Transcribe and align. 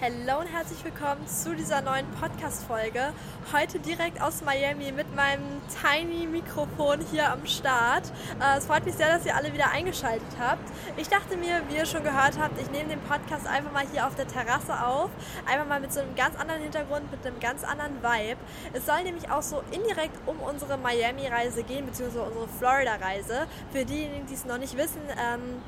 Hallo 0.00 0.38
und 0.38 0.46
herzlich 0.46 0.84
willkommen 0.84 1.26
zu 1.26 1.56
dieser 1.56 1.80
neuen 1.80 2.06
Podcast-Folge. 2.20 3.12
Heute 3.52 3.80
direkt 3.80 4.22
aus 4.22 4.42
Miami 4.44 4.92
mit 4.92 5.12
meinem 5.16 5.42
tiny 5.82 6.28
Mikrofon 6.28 7.00
hier 7.10 7.28
am 7.32 7.44
Start. 7.46 8.12
Äh, 8.40 8.58
es 8.58 8.66
freut 8.66 8.84
mich 8.86 8.94
sehr, 8.94 9.08
dass 9.08 9.26
ihr 9.26 9.34
alle 9.34 9.52
wieder 9.52 9.72
eingeschaltet 9.72 10.28
habt. 10.38 10.62
Ich 10.98 11.08
dachte 11.08 11.36
mir, 11.36 11.62
wie 11.68 11.78
ihr 11.78 11.84
schon 11.84 12.04
gehört 12.04 12.38
habt, 12.38 12.60
ich 12.60 12.70
nehme 12.70 12.90
den 12.90 13.00
Podcast 13.00 13.48
einfach 13.48 13.72
mal 13.72 13.84
hier 13.90 14.06
auf 14.06 14.14
der 14.14 14.28
Terrasse 14.28 14.86
auf. 14.86 15.10
Einfach 15.46 15.66
mal 15.66 15.80
mit 15.80 15.92
so 15.92 15.98
einem 15.98 16.14
ganz 16.14 16.38
anderen 16.38 16.62
Hintergrund, 16.62 17.10
mit 17.10 17.26
einem 17.26 17.40
ganz 17.40 17.64
anderen 17.64 18.00
Vibe. 18.00 18.38
Es 18.74 18.86
soll 18.86 19.02
nämlich 19.02 19.28
auch 19.32 19.42
so 19.42 19.64
indirekt 19.72 20.16
um 20.26 20.38
unsere 20.38 20.78
Miami-Reise 20.78 21.64
gehen, 21.64 21.86
beziehungsweise 21.86 22.22
unsere 22.22 22.46
Florida-Reise. 22.46 23.48
Für 23.72 23.84
diejenigen, 23.84 24.28
die 24.28 24.34
es 24.34 24.44
noch 24.44 24.58
nicht 24.58 24.76
wissen, 24.76 25.02
ähm, 25.20 25.60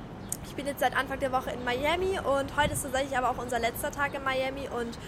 ich 0.50 0.56
bin 0.56 0.66
jetzt 0.66 0.80
seit 0.80 0.96
Anfang 0.96 1.20
der 1.20 1.30
Woche 1.30 1.50
in 1.50 1.62
Miami 1.64 2.18
und 2.18 2.56
heute 2.56 2.72
ist 2.72 2.82
tatsächlich 2.82 3.16
aber 3.16 3.30
auch 3.30 3.38
unser 3.38 3.60
letzter 3.60 3.92
Tag 3.92 4.14
in 4.14 4.24
Miami 4.24 4.68
und 4.68 4.98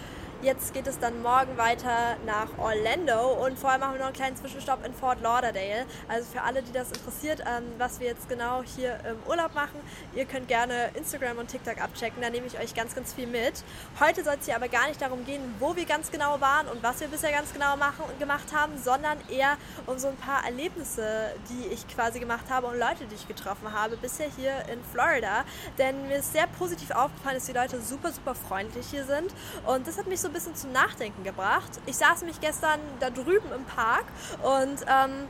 Jetzt 0.43 0.73
geht 0.73 0.87
es 0.87 0.99
dann 0.99 1.21
morgen 1.21 1.57
weiter 1.57 2.17
nach 2.25 2.49
Orlando 2.57 3.45
und 3.45 3.57
vorher 3.57 3.79
machen 3.79 3.93
wir 3.93 3.99
noch 3.99 4.07
einen 4.07 4.15
kleinen 4.15 4.35
Zwischenstopp 4.35 4.85
in 4.85 4.93
Fort 4.93 5.21
Lauderdale. 5.21 5.85
Also 6.09 6.29
für 6.33 6.41
alle, 6.41 6.61
die 6.61 6.73
das 6.73 6.89
interessiert, 6.89 7.39
ähm, 7.39 7.63
was 7.77 8.01
wir 8.01 8.07
jetzt 8.07 8.27
genau 8.27 8.61
hier 8.61 8.99
im 9.09 9.15
Urlaub 9.25 9.55
machen, 9.55 9.79
ihr 10.13 10.25
könnt 10.25 10.49
gerne 10.49 10.89
Instagram 10.95 11.37
und 11.37 11.47
TikTok 11.47 11.81
abchecken, 11.81 12.21
da 12.21 12.29
nehme 12.29 12.45
ich 12.45 12.59
euch 12.59 12.75
ganz, 12.75 12.93
ganz 12.93 13.13
viel 13.13 13.25
mit. 13.25 13.63
Heute 14.01 14.25
soll 14.25 14.33
es 14.37 14.45
hier 14.45 14.57
aber 14.57 14.67
gar 14.67 14.89
nicht 14.89 15.01
darum 15.01 15.23
gehen, 15.23 15.41
wo 15.59 15.77
wir 15.77 15.85
ganz 15.85 16.11
genau 16.11 16.41
waren 16.41 16.67
und 16.67 16.83
was 16.83 16.99
wir 16.99 17.07
bisher 17.07 17.31
ganz 17.31 17.53
genau 17.53 17.77
machen 17.77 18.03
und 18.05 18.19
gemacht 18.19 18.53
haben, 18.53 18.77
sondern 18.77 19.19
eher 19.29 19.55
um 19.85 19.97
so 19.97 20.09
ein 20.09 20.17
paar 20.17 20.43
Erlebnisse, 20.43 21.31
die 21.51 21.67
ich 21.73 21.87
quasi 21.87 22.19
gemacht 22.19 22.47
habe 22.49 22.67
und 22.67 22.77
Leute, 22.77 23.05
die 23.09 23.15
ich 23.15 23.29
getroffen 23.29 23.71
habe, 23.71 23.95
bisher 23.95 24.27
hier 24.35 24.51
in 24.69 24.83
Florida. 24.91 25.45
Denn 25.77 26.05
mir 26.09 26.17
ist 26.17 26.33
sehr 26.33 26.47
positiv 26.47 26.91
aufgefallen, 26.91 27.37
dass 27.37 27.45
die 27.45 27.53
Leute 27.53 27.79
super, 27.79 28.11
super 28.11 28.35
freundlich 28.35 28.87
hier 28.87 29.05
sind 29.05 29.33
und 29.65 29.87
das 29.87 29.97
hat 29.97 30.07
mich 30.07 30.19
so 30.19 30.32
ein 30.33 30.41
bisschen 30.41 30.55
zum 30.55 30.71
Nachdenken 30.71 31.23
gebracht. 31.23 31.69
Ich 31.85 31.95
saß 31.97 32.23
mich 32.23 32.41
gestern 32.41 32.79
da 32.99 33.11
drüben 33.11 33.51
im 33.55 33.63
Park 33.65 34.05
und 34.41 34.81
ähm, 34.81 35.27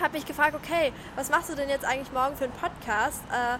habe 0.00 0.12
mich 0.12 0.26
gefragt, 0.26 0.54
okay, 0.54 0.92
was 1.16 1.28
machst 1.28 1.50
du 1.50 1.56
denn 1.56 1.68
jetzt 1.68 1.84
eigentlich 1.84 2.12
morgen 2.12 2.36
für 2.36 2.44
einen 2.44 2.52
Podcast? 2.52 3.20
Äh, 3.32 3.58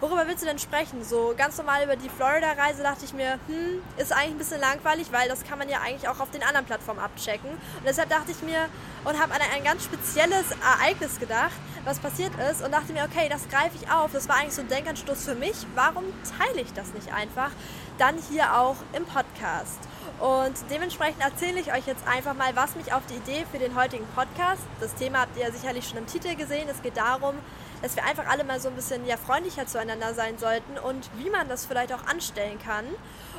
worüber 0.00 0.26
willst 0.26 0.42
du 0.42 0.46
denn 0.46 0.58
sprechen? 0.58 1.04
So 1.04 1.34
ganz 1.36 1.56
normal 1.58 1.84
über 1.84 1.96
die 1.96 2.08
Florida-Reise 2.08 2.82
dachte 2.82 3.04
ich 3.04 3.12
mir, 3.12 3.38
hm, 3.46 3.82
ist 3.96 4.12
eigentlich 4.12 4.32
ein 4.32 4.38
bisschen 4.38 4.60
langweilig, 4.60 5.08
weil 5.12 5.28
das 5.28 5.44
kann 5.44 5.58
man 5.58 5.68
ja 5.68 5.80
eigentlich 5.80 6.08
auch 6.08 6.20
auf 6.20 6.30
den 6.30 6.42
anderen 6.42 6.66
Plattformen 6.66 7.00
abchecken. 7.00 7.50
Und 7.50 7.84
deshalb 7.86 8.10
dachte 8.10 8.32
ich 8.32 8.42
mir 8.42 8.68
und 9.04 9.20
habe 9.20 9.34
an 9.34 9.40
ein 9.54 9.64
ganz 9.64 9.84
spezielles 9.84 10.44
Ereignis 10.62 11.18
gedacht, 11.18 11.52
was 11.84 11.98
passiert 11.98 12.32
ist 12.50 12.62
und 12.62 12.72
dachte 12.72 12.92
mir, 12.92 13.04
okay, 13.04 13.28
das 13.28 13.48
greife 13.48 13.76
ich 13.80 13.90
auf. 13.90 14.12
Das 14.12 14.28
war 14.28 14.36
eigentlich 14.36 14.54
so 14.54 14.62
ein 14.62 14.68
Denkanstoß 14.68 15.24
für 15.24 15.34
mich. 15.34 15.66
Warum 15.74 16.04
teile 16.38 16.60
ich 16.60 16.72
das 16.72 16.92
nicht 16.94 17.12
einfach 17.12 17.50
dann 17.98 18.16
hier 18.30 18.58
auch 18.58 18.76
im 18.92 19.04
Podcast? 19.04 19.78
Und 20.20 20.54
dementsprechend 20.70 21.22
erzähle 21.22 21.60
ich 21.60 21.72
euch 21.72 21.86
jetzt 21.86 22.06
einfach 22.06 22.34
mal, 22.34 22.54
was 22.54 22.76
mich 22.76 22.92
auf 22.92 23.02
die 23.06 23.14
Idee 23.14 23.44
für 23.50 23.58
den 23.58 23.74
heutigen 23.74 24.06
Podcast, 24.14 24.62
das 24.80 24.94
Thema 24.94 25.20
habt 25.20 25.36
ihr 25.36 25.44
ja 25.44 25.52
sicherlich 25.52 25.88
schon 25.88 25.98
im 25.98 26.06
Titel 26.06 26.34
gesehen, 26.36 26.68
es 26.70 26.80
geht 26.82 26.96
darum, 26.96 27.34
dass 27.82 27.96
wir 27.96 28.04
einfach 28.04 28.26
alle 28.26 28.44
mal 28.44 28.60
so 28.60 28.68
ein 28.68 28.74
bisschen 28.74 29.06
ja, 29.06 29.16
freundlicher 29.16 29.66
zueinander 29.66 30.14
sein 30.14 30.38
sollten 30.38 30.78
und 30.78 31.10
wie 31.16 31.30
man 31.30 31.48
das 31.48 31.66
vielleicht 31.66 31.92
auch 31.92 32.06
anstellen 32.06 32.58
kann. 32.58 32.84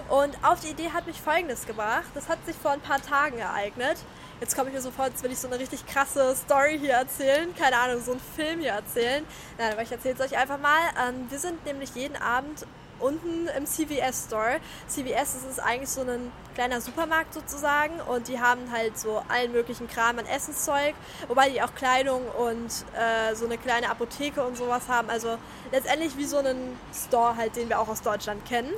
Und 0.10 0.38
auf 0.44 0.60
die 0.60 0.70
Idee 0.70 0.92
hat 0.94 1.08
mich 1.08 1.20
Folgendes 1.20 1.66
gebracht. 1.66 2.06
Das 2.14 2.30
hat 2.30 2.46
sich 2.46 2.56
vor 2.56 2.72
ein 2.72 2.82
paar 2.82 3.02
Tagen 3.02 3.38
ereignet. 3.38 3.98
Jetzt 4.42 4.56
komme 4.56 4.70
ich 4.70 4.76
mir 4.76 4.82
so 4.82 4.92
vor, 4.92 5.06
als 5.06 5.24
würde 5.24 5.34
ich 5.34 5.40
so 5.40 5.48
eine 5.48 5.60
richtig 5.60 5.86
krasse 5.86 6.36
Story 6.36 6.78
hier 6.80 6.94
erzählen. 6.94 7.56
Keine 7.56 7.78
Ahnung, 7.78 8.02
so 8.04 8.12
einen 8.12 8.22
Film 8.36 8.60
hier 8.60 8.74
erzählen. 8.74 9.26
Nein, 9.58 9.72
aber 9.72 9.82
ich 9.82 9.92
erzähle 9.92 10.16
es 10.16 10.22
euch 10.22 10.38
einfach 10.38 10.60
mal. 10.60 10.82
Ähm, 11.08 11.26
wir 11.30 11.40
sind 11.40 11.66
nämlich 11.66 11.96
jeden 11.96 12.18
Abend 12.18 12.66
unten 13.00 13.48
im 13.58 13.66
CVS 13.66 14.26
Store. 14.26 14.60
CVS 14.88 15.36
ist 15.50 15.60
eigentlich 15.60 15.90
so 15.90 16.02
ein 16.02 16.32
kleiner 16.54 16.82
Supermarkt 16.82 17.34
sozusagen 17.34 18.00
und 18.02 18.28
die 18.28 18.40
haben 18.40 18.72
halt 18.72 18.98
so 18.98 19.22
allen 19.28 19.52
möglichen 19.52 19.88
Kram 19.88 20.20
an 20.20 20.26
Essenszeug, 20.26 20.96
wobei 21.28 21.50
die 21.50 21.62
auch 21.62 21.74
Kleidung 21.76 22.22
und 22.28 22.70
äh, 22.98 23.36
so 23.36 23.46
eine 23.46 23.58
kleine 23.58 23.90
Apotheke 23.90 24.44
und 24.44 24.58
sowas 24.58 24.88
haben. 24.88 25.10
Also 25.10 25.38
letztendlich 25.72 26.18
wie 26.18 26.26
so 26.26 26.38
einen 26.38 26.78
Store 26.94 27.36
halt, 27.36 27.56
den 27.56 27.70
wir 27.70 27.80
auch 27.80 27.88
aus 27.90 28.02
Deutschland 28.02 28.46
kennen. 28.46 28.74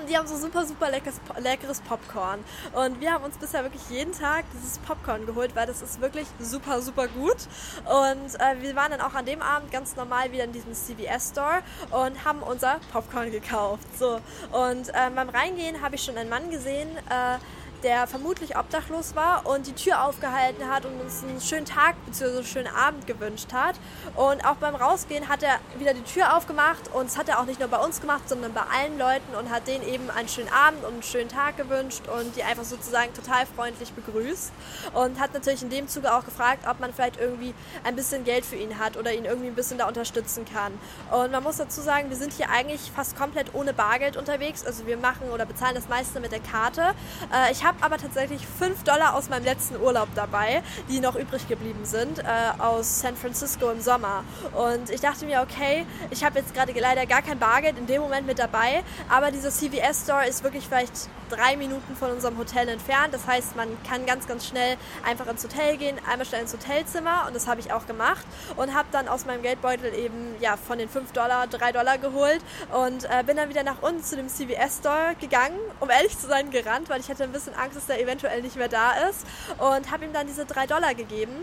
Und 0.00 0.08
die 0.08 0.16
haben 0.16 0.26
so 0.26 0.36
super, 0.36 0.64
super 0.64 0.90
leckeres, 0.90 1.20
leckeres 1.38 1.80
Popcorn. 1.82 2.42
Und 2.72 3.00
wir 3.00 3.12
haben 3.12 3.24
uns 3.24 3.36
bisher 3.36 3.62
wirklich 3.64 3.82
jeden 3.90 4.12
Tag 4.12 4.46
dieses 4.54 4.78
Popcorn 4.78 5.26
geholt, 5.26 5.54
weil 5.54 5.66
das 5.66 5.82
ist 5.82 6.00
wirklich 6.00 6.26
super, 6.38 6.80
super 6.80 7.06
gut. 7.08 7.36
Und 7.84 8.40
äh, 8.40 8.62
wir 8.62 8.74
waren 8.76 8.92
dann 8.92 9.02
auch 9.02 9.14
an 9.14 9.26
dem 9.26 9.42
Abend 9.42 9.70
ganz 9.70 9.96
normal 9.96 10.32
wieder 10.32 10.44
in 10.44 10.52
diesem 10.52 10.72
CVS-Store 10.72 11.62
und 11.90 12.24
haben 12.24 12.42
unser 12.42 12.80
Popcorn 12.92 13.30
gekauft. 13.30 13.86
So. 13.98 14.20
Und 14.52 14.88
äh, 14.88 15.10
beim 15.14 15.28
Reingehen 15.28 15.82
habe 15.82 15.96
ich 15.96 16.02
schon 16.02 16.16
einen 16.16 16.30
Mann 16.30 16.50
gesehen, 16.50 16.88
äh, 17.10 17.38
der 17.82 18.06
vermutlich 18.06 18.56
obdachlos 18.56 19.14
war 19.14 19.46
und 19.46 19.66
die 19.66 19.72
Tür 19.72 20.04
aufgehalten 20.04 20.68
hat 20.68 20.84
und 20.84 21.00
uns 21.00 21.22
einen 21.22 21.40
schönen 21.40 21.66
Tag 21.66 21.94
bzw. 22.06 22.36
einen 22.36 22.44
schönen 22.44 22.74
Abend 22.74 23.06
gewünscht 23.06 23.52
hat. 23.52 23.76
Und 24.14 24.44
auch 24.44 24.56
beim 24.56 24.74
Rausgehen 24.74 25.28
hat 25.28 25.42
er 25.42 25.58
wieder 25.78 25.94
die 25.94 26.02
Tür 26.02 26.36
aufgemacht 26.36 26.92
und 26.92 27.06
das 27.06 27.18
hat 27.18 27.28
er 27.28 27.40
auch 27.40 27.46
nicht 27.46 27.60
nur 27.60 27.68
bei 27.68 27.78
uns 27.78 28.00
gemacht, 28.00 28.28
sondern 28.28 28.52
bei 28.52 28.62
allen 28.62 28.98
Leuten 28.98 29.34
und 29.38 29.50
hat 29.50 29.66
denen 29.66 29.86
eben 29.86 30.10
einen 30.10 30.28
schönen 30.28 30.52
Abend 30.52 30.84
und 30.84 30.92
einen 30.92 31.02
schönen 31.02 31.28
Tag 31.28 31.56
gewünscht 31.56 32.02
und 32.08 32.36
die 32.36 32.42
einfach 32.42 32.64
sozusagen 32.64 33.12
total 33.14 33.46
freundlich 33.46 33.92
begrüßt. 33.92 34.52
Und 34.94 35.20
hat 35.20 35.34
natürlich 35.34 35.62
in 35.62 35.70
dem 35.70 35.88
Zuge 35.88 36.14
auch 36.14 36.24
gefragt, 36.24 36.66
ob 36.68 36.80
man 36.80 36.92
vielleicht 36.92 37.18
irgendwie 37.18 37.54
ein 37.84 37.96
bisschen 37.96 38.24
Geld 38.24 38.44
für 38.44 38.56
ihn 38.56 38.78
hat 38.78 38.96
oder 38.96 39.12
ihn 39.12 39.24
irgendwie 39.24 39.48
ein 39.48 39.54
bisschen 39.54 39.78
da 39.78 39.88
unterstützen 39.88 40.44
kann. 40.44 40.72
Und 41.10 41.32
man 41.32 41.42
muss 41.42 41.56
dazu 41.56 41.80
sagen, 41.80 42.10
wir 42.10 42.16
sind 42.16 42.32
hier 42.32 42.50
eigentlich 42.50 42.90
fast 42.94 43.16
komplett 43.16 43.54
ohne 43.54 43.72
Bargeld 43.72 44.16
unterwegs. 44.16 44.64
Also 44.64 44.86
wir 44.86 44.96
machen 44.96 45.30
oder 45.30 45.46
bezahlen 45.46 45.74
das 45.74 45.88
meiste 45.88 46.20
mit 46.20 46.32
der 46.32 46.40
Karte. 46.40 46.94
Äh, 47.32 47.52
ich 47.52 47.64
habe 47.64 47.69
habe 47.70 47.84
aber 47.84 47.98
tatsächlich 47.98 48.44
5 48.58 48.82
Dollar 48.82 49.14
aus 49.14 49.28
meinem 49.28 49.44
letzten 49.44 49.76
Urlaub 49.80 50.08
dabei, 50.16 50.62
die 50.88 50.98
noch 50.98 51.14
übrig 51.14 51.46
geblieben 51.46 51.84
sind, 51.84 52.18
äh, 52.18 52.24
aus 52.58 53.00
San 53.00 53.16
Francisco 53.16 53.70
im 53.70 53.80
Sommer. 53.80 54.24
Und 54.54 54.90
ich 54.90 55.00
dachte 55.00 55.24
mir, 55.24 55.40
okay, 55.40 55.86
ich 56.10 56.24
habe 56.24 56.40
jetzt 56.40 56.52
gerade 56.52 56.72
leider 56.78 57.06
gar 57.06 57.22
kein 57.22 57.38
Bargeld 57.38 57.78
in 57.78 57.86
dem 57.86 58.02
Moment 58.02 58.26
mit 58.26 58.40
dabei, 58.40 58.82
aber 59.08 59.30
dieser 59.30 59.50
CVS 59.50 60.02
Store 60.02 60.26
ist 60.26 60.42
wirklich 60.42 60.66
vielleicht 60.66 61.08
drei 61.30 61.56
Minuten 61.56 61.94
von 61.94 62.10
unserem 62.10 62.36
Hotel 62.38 62.68
entfernt. 62.68 63.14
Das 63.14 63.26
heißt, 63.26 63.54
man 63.54 63.68
kann 63.88 64.04
ganz, 64.04 64.26
ganz 64.26 64.46
schnell 64.46 64.76
einfach 65.06 65.28
ins 65.28 65.44
Hotel 65.44 65.76
gehen, 65.76 65.96
einmal 66.10 66.26
schnell 66.26 66.42
ins 66.42 66.52
Hotelzimmer 66.52 67.24
und 67.28 67.36
das 67.36 67.46
habe 67.46 67.60
ich 67.60 67.72
auch 67.72 67.86
gemacht 67.86 68.26
und 68.56 68.74
habe 68.74 68.88
dann 68.90 69.06
aus 69.06 69.26
meinem 69.26 69.42
Geldbeutel 69.42 69.94
eben 69.94 70.34
ja 70.40 70.56
von 70.56 70.78
den 70.78 70.88
5 70.88 71.12
Dollar 71.12 71.46
3 71.46 71.70
Dollar 71.70 71.98
geholt 71.98 72.40
und 72.72 73.04
äh, 73.04 73.22
bin 73.24 73.36
dann 73.36 73.48
wieder 73.48 73.62
nach 73.62 73.80
unten 73.80 74.02
zu 74.02 74.16
dem 74.16 74.28
CVS 74.28 74.78
Store 74.78 75.14
gegangen, 75.20 75.58
um 75.78 75.88
ehrlich 75.88 76.18
zu 76.18 76.26
sein, 76.26 76.50
gerannt, 76.50 76.88
weil 76.88 77.00
ich 77.00 77.08
hatte 77.08 77.22
ein 77.22 77.32
bisschen 77.32 77.54
Angst, 77.60 77.76
dass 77.76 77.86
der 77.86 78.00
eventuell 78.00 78.42
nicht 78.42 78.56
mehr 78.56 78.68
da 78.68 78.92
ist 79.08 79.26
und 79.58 79.90
habe 79.90 80.04
ihm 80.04 80.12
dann 80.12 80.26
diese 80.26 80.46
3 80.46 80.66
Dollar 80.66 80.94
gegeben. 80.94 81.34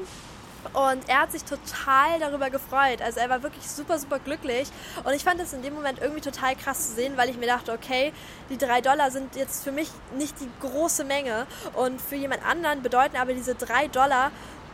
Und 0.73 1.07
er 1.07 1.21
hat 1.21 1.31
sich 1.31 1.43
total 1.45 2.19
darüber 2.19 2.49
gefreut. 2.49 3.01
Also 3.01 3.19
er 3.19 3.29
war 3.29 3.41
wirklich 3.43 3.65
super, 3.69 3.99
super 3.99 4.19
glücklich. 4.19 4.67
Und 5.05 5.13
ich 5.13 5.23
fand 5.23 5.39
das 5.39 5.53
in 5.53 5.61
dem 5.61 5.73
Moment 5.73 5.99
irgendwie 6.01 6.19
total 6.19 6.55
krass 6.55 6.89
zu 6.89 6.95
sehen, 6.95 7.13
weil 7.15 7.29
ich 7.29 7.37
mir 7.37 7.45
dachte, 7.45 7.71
okay, 7.71 8.11
die 8.49 8.57
drei 8.57 8.81
Dollar 8.81 9.11
sind 9.11 9.35
jetzt 9.35 9.63
für 9.63 9.71
mich 9.71 9.89
nicht 10.17 10.35
die 10.41 10.49
große 10.59 11.05
Menge. 11.05 11.47
Und 11.73 12.01
für 12.01 12.15
jemand 12.15 12.45
anderen 12.45 12.81
bedeuten 12.81 13.15
aber 13.17 13.33
diese 13.33 13.55
drei 13.55 13.87
Dollar 13.87 14.31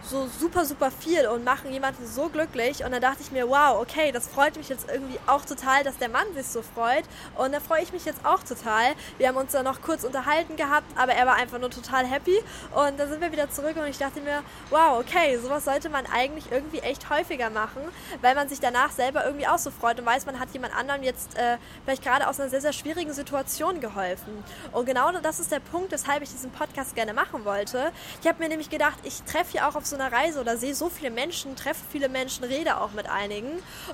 so 0.09 0.27
super, 0.39 0.65
super 0.65 0.91
viel 0.91 1.27
und 1.27 1.43
machen 1.43 1.71
jemanden 1.71 2.05
so 2.05 2.29
glücklich. 2.29 2.83
Und 2.83 2.91
dann 2.91 3.01
dachte 3.01 3.21
ich 3.21 3.31
mir, 3.31 3.47
wow, 3.47 3.81
okay, 3.81 4.11
das 4.11 4.27
freut 4.27 4.57
mich 4.57 4.69
jetzt 4.69 4.89
irgendwie 4.89 5.19
auch 5.27 5.45
total, 5.45 5.83
dass 5.83 5.97
der 5.97 6.09
Mann 6.09 6.25
sich 6.35 6.47
so 6.47 6.61
freut. 6.61 7.03
Und 7.35 7.53
da 7.53 7.59
freue 7.59 7.83
ich 7.83 7.93
mich 7.93 8.05
jetzt 8.05 8.25
auch 8.25 8.43
total. 8.43 8.93
Wir 9.17 9.27
haben 9.29 9.37
uns 9.37 9.51
da 9.51 9.63
noch 9.63 9.81
kurz 9.81 10.03
unterhalten 10.03 10.55
gehabt, 10.55 10.87
aber 10.97 11.13
er 11.13 11.25
war 11.25 11.35
einfach 11.35 11.59
nur 11.59 11.69
total 11.69 12.05
happy. 12.05 12.37
Und 12.73 12.99
dann 12.99 13.09
sind 13.09 13.21
wir 13.21 13.31
wieder 13.31 13.49
zurück 13.49 13.75
und 13.77 13.87
ich 13.87 13.97
dachte 13.97 14.19
mir, 14.21 14.43
wow, 14.69 14.99
okay, 14.99 15.37
sowas 15.37 15.65
sollte 15.65 15.89
man 15.89 16.05
eigentlich 16.05 16.51
irgendwie 16.51 16.79
echt 16.79 17.09
häufiger 17.09 17.49
machen, 17.49 17.81
weil 18.21 18.35
man 18.35 18.49
sich 18.49 18.59
danach 18.59 18.91
selber 18.91 19.25
irgendwie 19.25 19.47
auch 19.47 19.57
so 19.57 19.71
freut 19.71 19.99
und 19.99 20.05
weiß, 20.05 20.25
man 20.25 20.39
hat 20.39 20.49
jemand 20.53 20.75
anderem 20.75 21.03
jetzt 21.03 21.37
äh, 21.37 21.57
vielleicht 21.83 22.03
gerade 22.03 22.27
aus 22.27 22.39
einer 22.39 22.49
sehr, 22.49 22.61
sehr 22.61 22.73
schwierigen 22.73 23.13
Situation 23.13 23.79
geholfen. 23.79 24.43
Und 24.71 24.85
genau 24.85 25.11
das 25.11 25.39
ist 25.39 25.51
der 25.51 25.59
Punkt, 25.59 25.91
weshalb 25.91 26.23
ich 26.23 26.29
diesen 26.29 26.51
Podcast 26.51 26.95
gerne 26.95 27.13
machen 27.13 27.45
wollte. 27.45 27.91
Ich 28.21 28.27
habe 28.27 28.39
mir 28.41 28.49
nämlich 28.49 28.69
gedacht, 28.69 28.97
ich 29.03 29.21
treffe 29.23 29.53
hier 29.53 29.67
auch 29.67 29.75
auf 29.75 29.85
so 29.85 29.92
so 29.93 29.99
einer 29.99 30.11
Reise 30.11 30.41
oder 30.41 30.57
sehe 30.57 30.73
so 30.73 30.89
viele 30.89 31.11
Menschen, 31.11 31.55
treffe 31.55 31.81
viele 31.91 32.09
Menschen, 32.09 32.43
rede 32.43 32.77
auch 32.81 32.91
mit 32.91 33.09
einigen. 33.09 33.47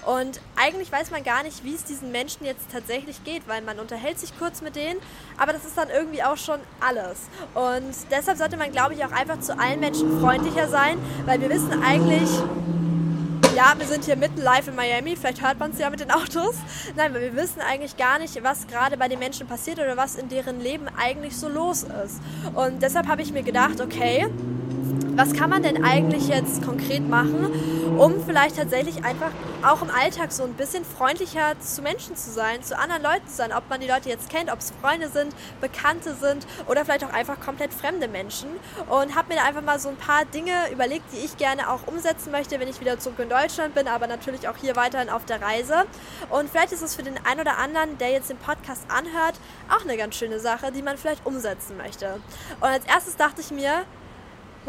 Und 0.05 0.39
eigentlich 0.55 0.91
weiß 0.91 1.11
man 1.11 1.23
gar 1.23 1.43
nicht, 1.43 1.63
wie 1.63 1.75
es 1.75 1.83
diesen 1.83 2.11
Menschen 2.11 2.45
jetzt 2.45 2.71
tatsächlich 2.71 3.23
geht, 3.23 3.47
weil 3.47 3.61
man 3.61 3.79
unterhält 3.79 4.17
sich 4.19 4.37
kurz 4.39 4.61
mit 4.61 4.75
denen, 4.75 4.99
aber 5.37 5.51
das 5.51 5.65
ist 5.65 5.77
dann 5.77 5.89
irgendwie 5.89 6.23
auch 6.23 6.37
schon 6.37 6.59
alles. 6.79 7.27
Und 7.53 7.93
deshalb 8.11 8.37
sollte 8.37 8.55
man, 8.55 8.71
glaube 8.71 8.93
ich, 8.93 9.03
auch 9.03 9.11
einfach 9.11 9.39
zu 9.41 9.57
allen 9.59 9.79
Menschen 9.79 10.19
freundlicher 10.21 10.69
sein, 10.69 10.97
weil 11.25 11.41
wir 11.41 11.49
wissen 11.49 11.83
eigentlich, 11.83 12.29
ja, 13.55 13.73
wir 13.77 13.85
sind 13.85 14.05
hier 14.05 14.15
mitten 14.15 14.39
live 14.41 14.69
in 14.69 14.75
Miami, 14.75 15.17
vielleicht 15.17 15.41
hört 15.41 15.59
man 15.59 15.71
es 15.71 15.79
ja 15.79 15.89
mit 15.89 15.99
den 15.99 16.11
Autos. 16.11 16.55
Nein, 16.95 17.13
weil 17.13 17.21
wir 17.21 17.35
wissen 17.35 17.59
eigentlich 17.59 17.97
gar 17.97 18.19
nicht, 18.19 18.41
was 18.41 18.67
gerade 18.67 18.95
bei 18.95 19.09
den 19.09 19.19
Menschen 19.19 19.47
passiert 19.47 19.79
oder 19.79 19.97
was 19.97 20.15
in 20.15 20.29
deren 20.29 20.61
Leben 20.61 20.85
eigentlich 20.97 21.35
so 21.35 21.49
los 21.49 21.83
ist. 21.83 22.21
Und 22.53 22.81
deshalb 22.81 23.07
habe 23.07 23.21
ich 23.21 23.33
mir 23.33 23.43
gedacht, 23.43 23.81
okay, 23.81 24.29
was 25.15 25.33
kann 25.33 25.49
man 25.49 25.63
denn 25.63 25.83
eigentlich 25.83 26.27
jetzt 26.27 26.63
konkret 26.63 27.07
machen, 27.07 27.97
um 27.97 28.23
vielleicht 28.25 28.57
tatsächlich 28.57 29.03
einfach 29.03 29.31
auch 29.63 29.81
im 29.81 29.89
Alltag 29.89 30.31
so 30.31 30.43
ein 30.43 30.53
bisschen 30.53 30.85
freundlicher 30.85 31.59
zu 31.59 31.81
Menschen 31.81 32.15
zu 32.15 32.31
sein, 32.31 32.63
zu 32.63 32.77
anderen 32.77 33.03
Leuten 33.03 33.27
zu 33.27 33.35
sein, 33.35 33.51
ob 33.51 33.69
man 33.69 33.81
die 33.81 33.87
Leute 33.87 34.09
jetzt 34.09 34.29
kennt, 34.29 34.51
ob 34.51 34.59
es 34.59 34.71
Freunde 34.81 35.09
sind, 35.09 35.33
Bekannte 35.61 36.15
sind 36.15 36.45
oder 36.67 36.85
vielleicht 36.85 37.03
auch 37.03 37.13
einfach 37.13 37.39
komplett 37.39 37.73
fremde 37.73 38.07
Menschen. 38.07 38.49
Und 38.87 39.15
habe 39.15 39.29
mir 39.29 39.35
da 39.35 39.45
einfach 39.45 39.61
mal 39.61 39.79
so 39.79 39.89
ein 39.89 39.97
paar 39.97 40.25
Dinge 40.25 40.51
überlegt, 40.71 41.11
die 41.13 41.25
ich 41.25 41.37
gerne 41.37 41.69
auch 41.69 41.87
umsetzen 41.87 42.31
möchte, 42.31 42.59
wenn 42.59 42.67
ich 42.67 42.79
wieder 42.79 42.99
zurück 42.99 43.19
in 43.19 43.29
Deutschland 43.29 43.75
bin, 43.75 43.87
aber 43.87 44.07
natürlich 44.07 44.47
auch 44.47 44.57
hier 44.57 44.75
weiterhin 44.75 45.09
auf 45.09 45.25
der 45.25 45.41
Reise. 45.41 45.85
Und 46.29 46.49
vielleicht 46.49 46.71
ist 46.71 46.81
es 46.81 46.95
für 46.95 47.03
den 47.03 47.15
einen 47.25 47.41
oder 47.41 47.57
anderen, 47.57 47.97
der 47.97 48.11
jetzt 48.11 48.29
den 48.29 48.37
Podcast 48.37 48.83
anhört, 48.89 49.35
auch 49.69 49.83
eine 49.83 49.97
ganz 49.97 50.15
schöne 50.15 50.39
Sache, 50.39 50.71
die 50.71 50.81
man 50.81 50.97
vielleicht 50.97 51.25
umsetzen 51.25 51.77
möchte. 51.77 52.19
Und 52.61 52.67
als 52.67 52.85
erstes 52.85 53.15
dachte 53.15 53.41
ich 53.41 53.51
mir, 53.51 53.85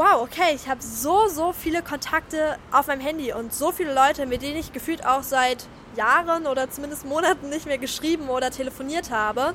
wow, 0.00 0.23
okay, 0.23 0.55
ich 0.55 0.67
habe 0.67 0.81
so, 0.82 1.29
so 1.29 1.52
viele 1.52 1.82
Kontakte 1.82 2.56
auf 2.73 2.87
meinem 2.87 3.02
Handy 3.02 3.35
und 3.35 3.52
so 3.52 3.70
viele 3.70 3.93
Leute, 3.93 4.25
mit 4.25 4.41
denen 4.41 4.56
ich 4.56 4.73
gefühlt 4.73 5.05
auch 5.05 5.23
seit 5.23 5.67
Jahren 5.94 6.47
oder 6.47 6.70
zumindest 6.70 7.05
Monaten 7.05 7.50
nicht 7.50 7.67
mehr 7.67 7.76
geschrieben 7.76 8.31
oder 8.31 8.50
telefoniert 8.50 9.11
habe. 9.11 9.52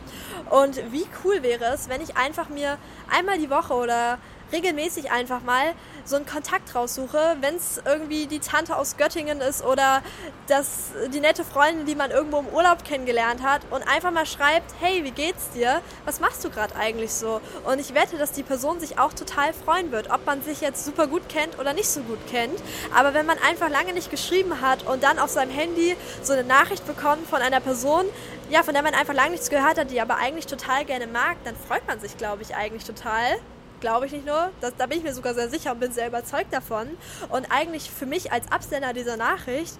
Und 0.51 0.79
wie 0.91 1.07
cool 1.23 1.41
wäre 1.41 1.73
es, 1.73 1.89
wenn 1.89 1.99
ich 1.99 2.15
einfach 2.15 2.49
mir 2.49 2.77
einmal 3.09 3.39
die 3.39 3.49
Woche 3.49 3.73
oder 3.73 4.19
regelmäßig 4.51 5.11
einfach 5.11 5.41
mal 5.41 5.73
so 6.03 6.15
einen 6.15 6.25
Kontakt 6.25 6.75
raussuche, 6.75 7.37
wenn 7.41 7.55
es 7.55 7.81
irgendwie 7.83 8.27
die 8.27 8.39
Tante 8.39 8.77
aus 8.77 8.97
Göttingen 8.97 9.41
ist 9.41 9.63
oder 9.63 10.03
das, 10.47 10.91
die 11.13 11.19
nette 11.19 11.43
Freundin, 11.43 11.85
die 11.85 11.95
man 11.95 12.11
irgendwo 12.11 12.39
im 12.39 12.47
Urlaub 12.47 12.83
kennengelernt 12.83 13.41
hat 13.41 13.61
und 13.71 13.81
einfach 13.87 14.11
mal 14.11 14.25
schreibt, 14.25 14.73
hey, 14.79 15.03
wie 15.03 15.11
geht's 15.11 15.49
dir? 15.51 15.81
Was 16.05 16.19
machst 16.19 16.43
du 16.43 16.49
gerade 16.49 16.75
eigentlich 16.75 17.11
so? 17.11 17.41
Und 17.65 17.79
ich 17.79 17.95
wette, 17.95 18.17
dass 18.17 18.31
die 18.31 18.43
Person 18.43 18.79
sich 18.79 18.99
auch 18.99 19.13
total 19.13 19.53
freuen 19.53 19.91
wird, 19.91 20.11
ob 20.11 20.25
man 20.25 20.43
sich 20.43 20.61
jetzt 20.61 20.85
super 20.85 21.07
gut 21.07 21.27
kennt 21.27 21.57
oder 21.59 21.73
nicht 21.73 21.89
so 21.89 22.01
gut 22.01 22.19
kennt. 22.29 22.59
Aber 22.95 23.13
wenn 23.13 23.25
man 23.25 23.37
einfach 23.39 23.69
lange 23.69 23.93
nicht 23.93 24.11
geschrieben 24.11 24.61
hat 24.61 24.85
und 24.85 25.03
dann 25.03 25.17
auf 25.17 25.31
seinem 25.31 25.51
Handy 25.51 25.95
so 26.21 26.33
eine 26.33 26.43
Nachricht 26.43 26.85
bekommt 26.85 27.27
von 27.27 27.41
einer 27.41 27.59
Person, 27.61 28.05
ja, 28.49 28.61
von 28.61 28.75
der 28.75 28.83
man 28.83 28.93
einfach 28.93 29.15
lange 29.15 29.31
nichts 29.31 29.49
gehört 29.49 29.79
hat, 29.79 29.89
die 29.89 29.99
aber 30.01 30.17
eigentlich 30.17 30.45
total 30.45 30.85
gerne 30.85 31.07
mag, 31.07 31.37
dann 31.43 31.55
freut 31.55 31.87
man 31.87 31.99
sich, 31.99 32.15
glaube 32.17 32.43
ich, 32.43 32.55
eigentlich 32.55 32.83
total 32.83 33.37
glaube 33.79 34.05
ich 34.05 34.11
nicht 34.11 34.25
nur, 34.25 34.51
das, 34.61 34.73
da 34.77 34.85
bin 34.85 34.99
ich 34.99 35.03
mir 35.03 35.13
sogar 35.13 35.33
sehr 35.33 35.49
sicher 35.49 35.71
und 35.71 35.79
bin 35.79 35.91
sehr 35.91 36.07
überzeugt 36.07 36.53
davon. 36.53 36.87
Und 37.29 37.47
eigentlich 37.49 37.89
für 37.89 38.05
mich 38.05 38.31
als 38.31 38.51
Absender 38.51 38.93
dieser 38.93 39.17
Nachricht 39.17 39.77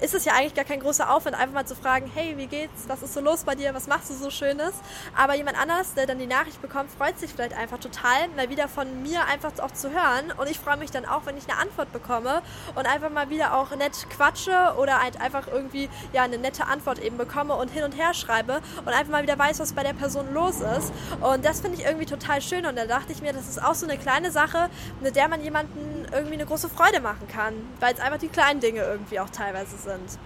ist 0.00 0.14
es 0.14 0.24
ja 0.24 0.32
eigentlich 0.32 0.54
gar 0.54 0.64
kein 0.64 0.80
großer 0.80 1.14
Aufwand, 1.14 1.36
einfach 1.36 1.54
mal 1.54 1.66
zu 1.66 1.74
fragen, 1.74 2.10
hey, 2.14 2.36
wie 2.36 2.46
geht's, 2.46 2.88
was 2.88 3.02
ist 3.02 3.14
so 3.14 3.20
los 3.20 3.44
bei 3.44 3.54
dir, 3.54 3.74
was 3.74 3.86
machst 3.86 4.10
du 4.10 4.14
so 4.14 4.30
Schönes? 4.30 4.72
Aber 5.16 5.34
jemand 5.36 5.58
anders, 5.58 5.94
der 5.94 6.06
dann 6.06 6.18
die 6.18 6.26
Nachricht 6.26 6.60
bekommt, 6.60 6.90
freut 6.90 7.18
sich 7.18 7.32
vielleicht 7.32 7.56
einfach 7.56 7.78
total, 7.78 8.28
mal 8.36 8.50
wieder 8.50 8.68
von 8.68 9.02
mir 9.02 9.24
einfach 9.26 9.52
auch 9.60 9.70
zu 9.70 9.90
hören. 9.90 10.32
Und 10.36 10.50
ich 10.50 10.58
freue 10.58 10.76
mich 10.76 10.90
dann 10.90 11.04
auch, 11.04 11.26
wenn 11.26 11.36
ich 11.36 11.48
eine 11.48 11.58
Antwort 11.58 11.92
bekomme 11.92 12.42
und 12.74 12.86
einfach 12.86 13.10
mal 13.10 13.30
wieder 13.30 13.56
auch 13.56 13.74
nett 13.76 14.06
quatsche 14.10 14.74
oder 14.78 15.00
halt 15.02 15.20
einfach 15.20 15.46
irgendwie 15.48 15.88
ja 16.12 16.22
eine 16.22 16.38
nette 16.38 16.66
Antwort 16.66 16.98
eben 16.98 17.16
bekomme 17.16 17.54
und 17.54 17.70
hin 17.70 17.84
und 17.84 17.92
her 17.92 18.14
schreibe 18.14 18.60
und 18.84 18.88
einfach 18.88 19.12
mal 19.12 19.22
wieder 19.22 19.38
weiß, 19.38 19.60
was 19.60 19.72
bei 19.72 19.82
der 19.82 19.94
Person 19.94 20.32
los 20.34 20.60
ist. 20.60 20.92
Und 21.20 21.44
das 21.44 21.60
finde 21.60 21.78
ich 21.78 21.84
irgendwie 21.84 22.06
total 22.06 22.42
schön. 22.42 22.66
Und 22.66 22.76
da 22.76 22.86
dachte 22.86 23.12
ich 23.12 23.22
mir, 23.22 23.32
das 23.32 23.48
ist 23.48 23.62
auch 23.62 23.74
so 23.74 23.86
eine 23.86 23.98
kleine 23.98 24.30
Sache, 24.30 24.68
mit 25.00 25.16
der 25.16 25.28
man 25.28 25.42
jemanden 25.42 26.03
irgendwie 26.14 26.34
eine 26.34 26.46
große 26.46 26.68
Freude 26.68 27.00
machen 27.00 27.26
kann, 27.28 27.54
weil 27.80 27.92
es 27.92 28.00
einfach 28.00 28.18
die 28.18 28.28
kleinen 28.28 28.60
Dinge 28.60 28.82
irgendwie 28.82 29.20
auch 29.20 29.30
teilweise 29.30 29.76
sind. 29.76 30.18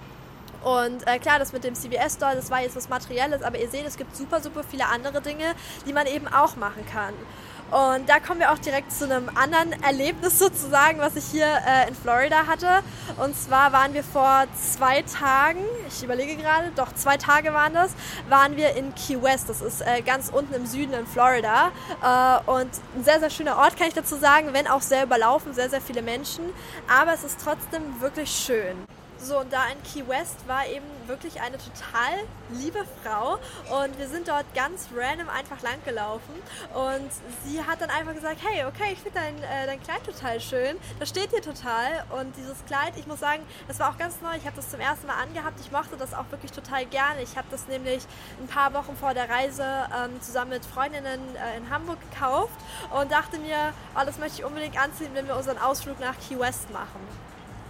Und 0.63 1.07
äh, 1.07 1.19
klar, 1.19 1.39
das 1.39 1.53
mit 1.53 1.65
dem 1.65 1.75
CBS 1.75 2.15
Store, 2.15 2.35
das 2.35 2.51
war 2.51 2.61
jetzt 2.61 2.77
was 2.77 2.89
Materielles, 2.89 3.43
aber 3.43 3.59
ihr 3.59 3.69
seht, 3.69 3.87
es 3.87 3.97
gibt 3.97 4.17
super, 4.17 4.41
super 4.41 4.65
viele 4.65 4.87
andere 4.87 5.21
Dinge, 5.23 5.55
die 5.87 5.93
man 5.93 6.07
eben 6.07 6.27
auch 6.29 6.57
machen 6.57 6.85
kann. 6.87 7.15
Und 7.71 8.09
da 8.09 8.19
kommen 8.19 8.41
wir 8.41 8.53
auch 8.53 8.59
direkt 8.59 8.93
zu 8.93 9.05
einem 9.05 9.29
anderen 9.35 9.73
Erlebnis 9.83 10.39
sozusagen, 10.39 11.01
was 11.01 11.17
ich 11.17 11.25
hier 11.25 11.47
äh, 11.47 11.89
in 11.89 11.95
Florida 11.95 12.47
hatte. 12.47 12.83
Und 13.19 13.37
zwar 13.37 13.73
waren 13.73 13.93
wir 13.93 14.03
vor 14.03 14.45
zwei 14.55 15.03
Tagen, 15.03 15.61
ich 15.87 16.03
überlege 16.03 16.37
gerade, 16.37 16.71
doch 16.77 16.95
zwei 16.95 17.19
Tage 17.19 17.53
waren 17.53 17.75
das, 17.75 17.93
waren 18.29 18.57
wir 18.57 18.75
in 18.75 18.95
Key 18.95 19.23
West. 19.23 19.51
Das 19.51 19.61
ist 19.61 19.83
äh, 19.83 20.01
ganz 20.01 20.31
unten 20.31 20.55
im 20.55 20.67
Süden 20.67 20.95
in 20.95 21.07
Florida. 21.07 21.71
Äh, 22.03 22.51
und 22.51 22.71
ein 22.97 23.05
sehr, 23.05 23.21
sehr 23.21 23.31
schöner 23.31 23.59
Ort, 23.59 23.77
kann 23.77 23.89
ich 23.89 23.95
dazu 23.95 24.17
sagen, 24.17 24.49
wenn 24.53 24.67
auch 24.67 24.83
sehr 24.83 25.05
überlaufen, 25.05 25.53
sehr, 25.53 25.69
sehr 25.69 25.83
viele 25.83 26.01
Menschen. 26.01 26.45
Aber 26.89 27.13
es 27.13 27.23
ist 27.23 27.39
trotzdem 27.43 28.01
wirklich 28.01 28.31
schön. 28.31 28.77
So, 29.21 29.41
und 29.41 29.53
da 29.53 29.65
in 29.67 29.83
Key 29.83 30.09
West 30.09 30.37
war 30.47 30.67
eben 30.67 30.87
wirklich 31.07 31.41
eine 31.41 31.57
total 31.59 32.25
liebe 32.51 32.85
Frau. 33.03 33.39
Und 33.83 33.99
wir 33.99 34.09
sind 34.09 34.29
dort 34.29 34.47
ganz 34.55 34.89
random 34.95 35.29
einfach 35.29 35.61
lang 35.63 35.83
gelaufen. 35.85 36.35
Und 36.73 37.11
sie 37.45 37.63
hat 37.63 37.81
dann 37.81 37.91
einfach 37.91 38.15
gesagt, 38.15 38.39
hey, 38.43 38.65
okay, 38.65 38.93
ich 38.93 39.01
finde 39.01 39.19
dein, 39.19 39.37
äh, 39.43 39.67
dein 39.67 39.83
Kleid 39.83 40.05
total 40.05 40.41
schön, 40.41 40.77
das 41.01 41.09
steht 41.09 41.33
dir 41.33 41.43
total. 41.43 42.05
Und 42.11 42.37
dieses 42.37 42.65
Kleid, 42.67 42.93
ich 42.97 43.07
muss 43.07 43.21
sagen, 43.21 43.43
das 43.67 43.81
war 43.81 43.91
auch 43.91 43.99
ganz 43.99 44.21
neu, 44.21 44.37
ich 44.37 44.45
habe 44.45 44.57
das 44.57 44.71
zum 44.71 44.81
ersten 44.81 45.07
Mal 45.07 45.21
angehabt, 45.21 45.59
ich 45.61 45.73
mochte 45.73 45.97
das 45.97 46.15
auch 46.15 46.31
wirklich 46.31 46.53
total 46.53 46.87
gerne. 46.87 47.23
Ich 47.23 47.37
habe 47.37 47.49
das 47.51 47.67
nämlich 47.67 48.05
ein 48.41 48.47
paar 48.47 48.73
Wochen 48.75 48.97
vor 48.97 49.15
der 49.15 49.29
Reise 49.29 49.65
ähm, 49.65 50.21
zusammen 50.21 50.51
mit 50.51 50.65
Freundinnen 50.65 51.21
äh, 51.37 51.57
in 51.57 51.71
Hamburg 51.71 51.99
gekauft 52.11 52.59
und 52.99 53.11
dachte 53.11 53.39
mir, 53.39 53.73
oh, 53.97 54.05
das 54.05 54.19
möchte 54.19 54.41
ich 54.41 54.45
unbedingt 54.45 54.79
anziehen, 54.81 55.11
wenn 55.15 55.27
wir 55.27 55.37
unseren 55.37 55.59
Ausflug 55.59 55.99
nach 56.01 56.15
Key 56.29 56.39
West 56.39 56.71
machen. 56.71 57.01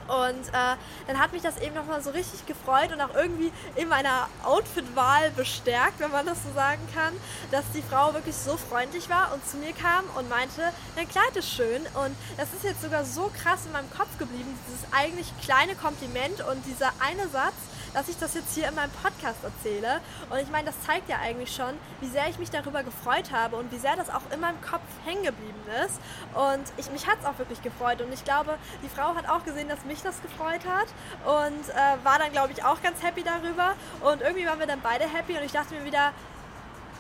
Und 0.09 0.49
äh, 0.49 0.77
dann 1.07 1.19
hat 1.19 1.33
mich 1.33 1.43
das 1.43 1.59
eben 1.59 1.75
nochmal 1.75 2.03
so 2.03 2.11
richtig 2.11 2.47
gefreut 2.47 2.93
und 2.93 3.01
auch 3.01 3.15
irgendwie 3.15 3.53
in 3.77 3.89
meiner 3.89 4.29
Outfit-Wahl 4.45 5.31
bestärkt, 5.33 6.01
wenn 6.01 6.11
man 6.11 6.27
das 6.27 6.43
so 6.43 6.53
sagen 6.55 6.83
kann, 6.95 7.13
dass 7.51 7.65
die 7.75 7.83
Frau 7.83 8.15
wirklich 8.15 8.35
so 8.35 8.57
freundlich 8.57 9.09
war 9.11 9.33
und 9.35 9.47
zu 9.47 9.59
mir 9.59 9.73
kam 9.73 10.05
und 10.17 10.29
meinte, 10.29 10.73
dein 10.97 11.09
Kleid 11.09 11.37
ist 11.37 11.51
schön. 11.51 11.83
Und 11.95 12.17
das 12.37 12.53
ist 12.55 12.65
jetzt 12.65 12.83
sogar 12.83 13.05
so 13.05 13.31
krass 13.43 13.67
in 13.67 13.73
meinem 13.73 13.91
Kopf 13.91 14.19
geblieben, 14.19 14.59
dieses 14.67 14.93
eigentlich 14.93 15.33
kleine 15.43 15.75
Kompliment 15.75 16.41
und 16.47 16.65
dieser 16.67 16.93
eine 17.01 17.29
Satz, 17.29 17.55
dass 17.95 18.09
ich 18.09 18.19
das 18.19 18.35
jetzt 18.35 18.55
hier 18.55 18.69
in 18.69 18.75
meinem 18.75 18.91
Podcast 19.03 19.43
erzähle. 19.43 20.01
Und 20.31 20.39
ich 20.39 20.51
meine, 20.51 20.67
das 20.67 20.81
zeigt 20.83 21.09
ja 21.09 21.19
eigentlich 21.19 21.55
schon, 21.55 21.75
wie 22.01 22.09
sehr 22.09 22.29
ich 22.29 22.39
mich 22.39 22.51
darüber 22.51 22.83
gefreut 22.83 23.33
habe 23.33 23.57
und 23.57 23.73
wie 23.73 23.79
sehr 23.79 23.97
das 23.97 24.11
auch 24.11 24.23
in 24.33 24.41
meinem 24.41 24.61
Kopf 24.61 24.83
hängen 25.05 25.25
geblieben 25.25 25.61
ist. 25.85 25.99
Und 26.35 26.65
ich, 26.77 26.91
mich 26.91 27.07
hat 27.07 27.19
es 27.21 27.27
auch 27.27 27.39
wirklich 27.39 27.63
gefreut. 27.63 28.01
Und 28.01 28.13
ich 28.13 28.25
glaube, 28.25 28.57
die 28.83 28.89
Frau 28.89 29.15
hat 29.15 29.29
auch 29.29 29.45
gesehen, 29.45 29.69
dass 29.69 29.85
mich 29.85 29.98
das 30.03 30.21
gefreut 30.23 30.61
hat 30.67 30.89
und 31.25 31.69
äh, 31.69 32.05
war 32.05 32.19
dann, 32.19 32.33
glaube 32.33 32.53
ich, 32.53 32.65
auch 32.65 32.81
ganz 32.83 33.03
happy 33.03 33.23
darüber. 33.23 33.75
Und 34.01 34.23
irgendwie 34.23 34.47
waren 34.47 34.59
wir 34.59 34.67
dann 34.67 34.81
beide 34.81 35.05
happy 35.05 35.37
und 35.37 35.45
ich 35.45 35.53
dachte 35.53 35.75
mir 35.75 35.85
wieder, 35.85 36.13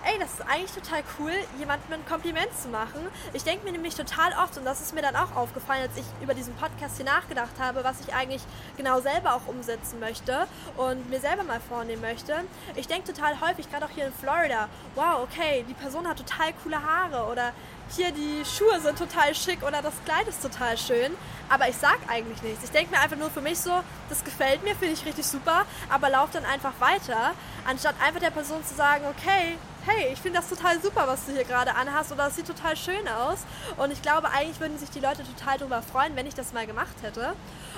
ey, 0.04 0.18
das 0.18 0.34
ist 0.34 0.42
eigentlich 0.42 0.72
total 0.72 1.02
cool, 1.18 1.32
jemandem 1.58 1.92
ein 1.92 2.06
Kompliment 2.06 2.48
zu 2.60 2.68
machen. 2.68 3.00
Ich 3.32 3.44
denke 3.44 3.64
mir 3.64 3.72
nämlich 3.72 3.94
total 3.94 4.32
oft, 4.42 4.56
und 4.56 4.64
das 4.64 4.80
ist 4.80 4.94
mir 4.94 5.02
dann 5.02 5.16
auch 5.16 5.34
aufgefallen, 5.36 5.82
als 5.82 5.96
ich 5.96 6.04
über 6.22 6.34
diesen 6.34 6.54
Podcast 6.54 6.96
hier 6.96 7.04
nachgedacht 7.06 7.58
habe, 7.58 7.84
was 7.84 8.00
ich 8.00 8.14
eigentlich 8.14 8.42
genau 8.76 9.00
selber 9.00 9.34
auch 9.34 9.46
umsetzen 9.46 10.00
möchte 10.00 10.46
und 10.76 11.08
mir 11.10 11.20
selber 11.20 11.44
mal 11.44 11.60
vornehmen 11.60 12.02
möchte. 12.02 12.34
Ich 12.74 12.86
denke 12.86 13.12
total 13.12 13.40
häufig, 13.40 13.70
gerade 13.70 13.86
auch 13.86 13.90
hier 13.90 14.06
in 14.06 14.12
Florida, 14.12 14.68
wow, 14.94 15.20
okay, 15.22 15.64
die 15.68 15.74
Person 15.74 16.06
hat 16.08 16.18
total 16.18 16.52
coole 16.62 16.82
Haare 16.82 17.30
oder 17.30 17.52
hier 17.90 18.12
die 18.12 18.44
Schuhe 18.44 18.80
sind 18.80 18.98
total 18.98 19.34
schick 19.34 19.62
oder 19.62 19.80
das 19.80 19.94
Kleid 20.04 20.28
ist 20.28 20.42
total 20.42 20.76
schön. 20.76 21.16
Aber 21.48 21.68
ich 21.68 21.76
sag 21.76 21.98
eigentlich 22.08 22.42
nichts. 22.42 22.64
Ich 22.64 22.70
denke 22.70 22.90
mir 22.90 23.00
einfach 23.00 23.16
nur 23.16 23.30
für 23.30 23.40
mich 23.40 23.58
so, 23.58 23.72
das 24.10 24.22
gefällt 24.22 24.62
mir, 24.62 24.74
finde 24.74 24.92
ich 24.92 25.06
richtig 25.06 25.26
super, 25.26 25.64
aber 25.88 26.10
lauf 26.10 26.30
dann 26.30 26.44
einfach 26.44 26.74
weiter, 26.78 27.32
anstatt 27.66 27.94
einfach 28.04 28.20
der 28.20 28.30
Person 28.30 28.62
zu 28.64 28.74
sagen, 28.74 29.06
okay, 29.06 29.56
hey, 29.88 30.12
ich 30.12 30.20
finde 30.20 30.38
das 30.38 30.48
total 30.50 30.80
super, 30.82 31.06
was 31.06 31.24
du 31.24 31.32
hier 31.32 31.44
gerade 31.44 31.74
anhast 31.74 32.12
oder 32.12 32.24
das 32.24 32.36
sieht 32.36 32.46
total 32.46 32.76
schön 32.76 33.08
aus. 33.08 33.38
Und 33.78 33.90
ich 33.90 34.02
glaube, 34.02 34.28
eigentlich 34.30 34.60
würden 34.60 34.78
sich 34.78 34.90
die 34.90 35.00
Leute 35.00 35.22
total 35.24 35.58
darüber 35.58 35.80
freuen, 35.80 36.14
wenn 36.14 36.26
ich 36.26 36.34
das 36.34 36.52
mal 36.52 36.66
gemacht 36.66 36.94
hätte. 37.00 37.32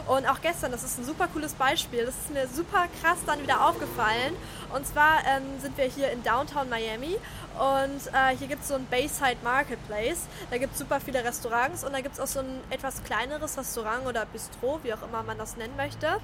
Und 0.09 0.26
auch 0.29 0.40
gestern, 0.40 0.73
das 0.73 0.83
ist 0.83 0.99
ein 0.99 1.05
super 1.05 1.29
cooles 1.29 1.55
Beispiel. 1.55 2.05
Das 2.05 2.17
ist 2.17 2.31
mir 2.31 2.49
super 2.49 2.87
krass 3.00 3.19
dann 3.26 3.40
wieder 3.43 3.64
aufgefallen. 3.67 4.35
Und 4.75 4.87
zwar 4.87 5.21
ähm, 5.26 5.61
sind 5.61 5.76
wir 5.79 5.85
hier 5.85 6.11
in 6.11 6.23
Downtown 6.25 6.69
Miami 6.69 7.17
und 7.59 8.07
äh, 8.12 8.37
hier 8.37 8.49
gibt 8.49 8.62
es 8.62 8.69
so 8.69 8.75
ein 8.75 8.87
Bayside 8.87 9.37
Marketplace. 9.45 10.26
Da 10.50 10.59
gibt 10.59 10.73
es 10.73 10.79
super 10.79 11.00
viele 11.00 11.23
Restaurants 11.23 11.85
und 11.85 11.93
da 11.93 12.00
gibt 12.00 12.14
es 12.14 12.21
auch 12.21 12.26
so 12.26 12.40
ein 12.40 12.61
etwas 12.71 13.05
kleineres 13.05 13.57
Restaurant 13.57 14.07
oder 14.07 14.26
Bistro, 14.26 14.81
wie 14.83 14.93
auch 14.95 15.02
immer 15.02 15.23
man 15.23 15.38
das 15.38 15.57
nennen 15.57 15.76
möchte. 15.76 16.21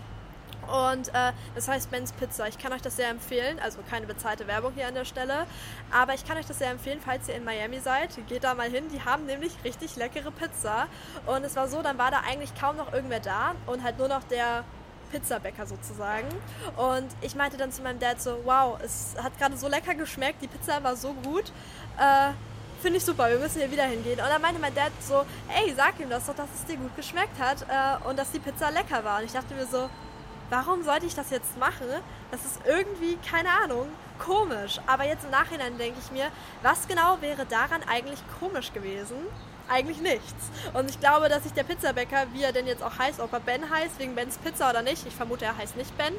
Und 0.66 1.08
äh, 1.08 1.32
das 1.54 1.68
heißt 1.68 1.90
Ben's 1.90 2.12
Pizza. 2.12 2.48
Ich 2.48 2.58
kann 2.58 2.72
euch 2.72 2.82
das 2.82 2.96
sehr 2.96 3.08
empfehlen. 3.08 3.58
Also 3.60 3.78
keine 3.88 4.06
bezahlte 4.06 4.46
Werbung 4.46 4.72
hier 4.74 4.88
an 4.88 4.94
der 4.94 5.04
Stelle. 5.04 5.46
Aber 5.90 6.14
ich 6.14 6.24
kann 6.26 6.36
euch 6.36 6.46
das 6.46 6.58
sehr 6.58 6.70
empfehlen, 6.70 7.00
falls 7.04 7.28
ihr 7.28 7.34
in 7.34 7.44
Miami 7.44 7.80
seid. 7.80 8.10
Geht 8.28 8.44
da 8.44 8.54
mal 8.54 8.70
hin. 8.70 8.84
Die 8.92 9.02
haben 9.02 9.26
nämlich 9.26 9.52
richtig 9.64 9.96
leckere 9.96 10.30
Pizza. 10.30 10.86
Und 11.26 11.44
es 11.44 11.56
war 11.56 11.68
so, 11.68 11.82
dann 11.82 11.98
war 11.98 12.10
da 12.10 12.20
eigentlich 12.28 12.54
kaum 12.58 12.76
noch 12.76 12.92
irgendwer 12.92 13.20
da. 13.20 13.54
Und 13.66 13.82
halt 13.82 13.98
nur 13.98 14.08
noch 14.08 14.24
der 14.24 14.64
Pizzabäcker 15.10 15.66
sozusagen. 15.66 16.28
Und 16.76 17.08
ich 17.20 17.34
meinte 17.34 17.56
dann 17.56 17.72
zu 17.72 17.82
meinem 17.82 17.98
Dad 17.98 18.20
so, 18.20 18.38
wow, 18.44 18.78
es 18.82 19.14
hat 19.22 19.38
gerade 19.38 19.56
so 19.56 19.68
lecker 19.68 19.94
geschmeckt. 19.94 20.42
Die 20.42 20.48
Pizza 20.48 20.82
war 20.82 20.96
so 20.96 21.12
gut. 21.12 21.52
Äh, 21.98 22.32
Finde 22.82 22.98
ich 22.98 23.04
super, 23.04 23.30
wir 23.30 23.38
müssen 23.38 23.58
hier 23.58 23.70
wieder 23.70 23.84
hingehen. 23.84 24.20
Und 24.20 24.28
dann 24.28 24.40
meinte 24.40 24.60
mein 24.60 24.74
Dad 24.74 24.92
so, 25.00 25.24
ey, 25.48 25.72
sag 25.74 25.98
ihm 25.98 26.10
das 26.10 26.26
doch, 26.26 26.34
dass 26.34 26.48
es 26.54 26.66
dir 26.66 26.76
gut 26.76 26.94
geschmeckt 26.94 27.38
hat 27.40 27.62
äh, 27.62 28.08
und 28.08 28.18
dass 28.18 28.30
die 28.32 28.38
Pizza 28.38 28.70
lecker 28.70 29.02
war. 29.02 29.18
Und 29.18 29.24
ich 29.24 29.32
dachte 29.32 29.54
mir 29.54 29.66
so, 29.66 29.88
warum 30.50 30.82
sollte 30.82 31.06
ich 31.06 31.14
das 31.14 31.30
jetzt 31.30 31.58
machen? 31.58 31.86
Das 32.30 32.44
ist 32.44 32.60
irgendwie, 32.66 33.16
keine 33.28 33.50
Ahnung, 33.50 33.88
komisch. 34.18 34.80
Aber 34.86 35.04
jetzt 35.04 35.24
im 35.24 35.30
Nachhinein 35.30 35.78
denke 35.78 35.98
ich 36.04 36.10
mir, 36.10 36.30
was 36.62 36.88
genau 36.88 37.18
wäre 37.20 37.46
daran 37.46 37.82
eigentlich 37.88 38.20
komisch 38.40 38.72
gewesen? 38.72 39.16
Eigentlich 39.68 40.00
nichts. 40.00 40.50
Und 40.74 40.90
ich 40.90 41.00
glaube, 41.00 41.28
dass 41.28 41.42
sich 41.42 41.52
der 41.52 41.64
Pizzabäcker, 41.64 42.26
wie 42.32 42.42
er 42.42 42.52
denn 42.52 42.66
jetzt 42.66 42.82
auch 42.82 42.98
heißt, 42.98 43.20
ob 43.20 43.32
er 43.32 43.40
Ben 43.40 43.68
heißt, 43.68 43.98
wegen 43.98 44.14
Bens 44.14 44.38
Pizza 44.38 44.70
oder 44.70 44.82
nicht, 44.82 45.06
ich 45.06 45.14
vermute, 45.14 45.44
er 45.44 45.56
heißt 45.56 45.76
nicht 45.76 45.96
Ben, 45.98 46.14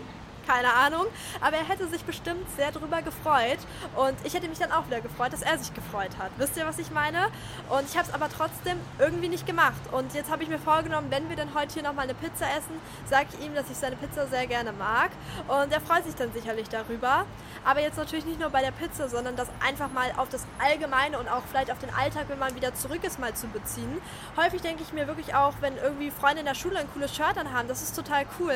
keine 0.48 0.74
Ahnung. 0.74 1.06
Aber 1.42 1.58
er 1.58 1.68
hätte 1.68 1.88
sich 1.88 2.04
bestimmt 2.04 2.50
sehr 2.56 2.72
drüber 2.72 3.02
gefreut. 3.02 3.60
Und 3.96 4.16
ich 4.24 4.34
hätte 4.34 4.48
mich 4.48 4.60
dann 4.60 4.72
auch 4.72 4.88
wieder 4.88 5.02
gefreut, 5.02 5.34
dass 5.34 5.42
er 5.42 5.58
sich 5.58 5.74
gefreut 5.74 6.12
hat. 6.18 6.32
Wisst 6.38 6.58
ihr, 6.58 6.66
was 6.66 6.80
ich 6.80 6.92
meine? 6.92 7.28
Und 7.70 7.88
ich 7.90 7.98
habe 7.98 8.08
es 8.08 8.14
aber 8.14 8.30
trotzdem 8.30 8.80
irgendwie 9.00 9.28
nicht 9.28 9.46
gemacht. 9.46 9.82
Und 9.92 10.14
jetzt 10.14 10.32
habe 10.32 10.44
ich 10.44 10.50
mir 10.50 10.60
vorgenommen, 10.60 11.08
wenn 11.10 11.30
wir 11.30 11.36
dann 11.36 11.54
heute 11.54 11.74
hier 11.74 11.84
nochmal 11.84 12.06
eine 12.06 12.14
Pizza 12.14 12.46
essen, 12.58 12.80
sage 13.06 13.28
ich 13.34 13.46
ihm, 13.46 13.54
dass 13.54 13.70
ich 13.70 13.78
seine 13.78 13.96
Pizza 13.96 14.28
sehr 14.28 14.48
gerne 14.48 14.72
mag. 14.72 15.12
Und 15.48 15.72
er 15.72 15.82
freut 15.82 16.06
sich 16.06 16.16
dann 16.16 16.32
sicherlich 16.34 16.70
darüber. 16.70 17.26
Aber 17.66 17.82
jetzt 17.82 17.98
natürlich 17.98 18.26
nicht 18.26 18.40
nur 18.40 18.50
bei 18.50 18.62
der 18.62 18.72
Pizza, 18.72 19.10
sondern 19.10 19.36
das 19.36 19.50
einfach 19.66 19.92
mal 19.92 20.12
auf 20.18 20.30
das 20.30 20.46
Allgemeine 20.60 21.20
und 21.20 21.28
auch 21.28 21.44
vielleicht 21.50 21.72
auf 21.72 21.80
den 21.80 21.94
Alltag, 21.94 22.26
wenn 22.30 22.40
man 22.40 22.56
wieder 22.56 22.74
zurück 22.74 23.04
ist, 23.04 23.20
mal 23.20 23.34
zu 23.34 23.48
beziehen. 23.48 24.02
Häufig 24.38 24.62
denke 24.62 24.84
ich 24.84 24.94
mir 24.94 25.08
wirklich 25.08 25.36
auch, 25.36 25.54
wenn 25.62 25.76
irgendwie 25.78 26.12
Freunde 26.12 26.40
in 26.40 26.46
der 26.46 26.56
Schule 26.56 26.80
ein 26.80 26.90
cooles 26.94 27.16
Shirt 27.16 27.38
anhaben, 27.38 27.68
das 27.68 27.82
ist 27.82 27.96
total 27.96 28.26
cool. 28.40 28.54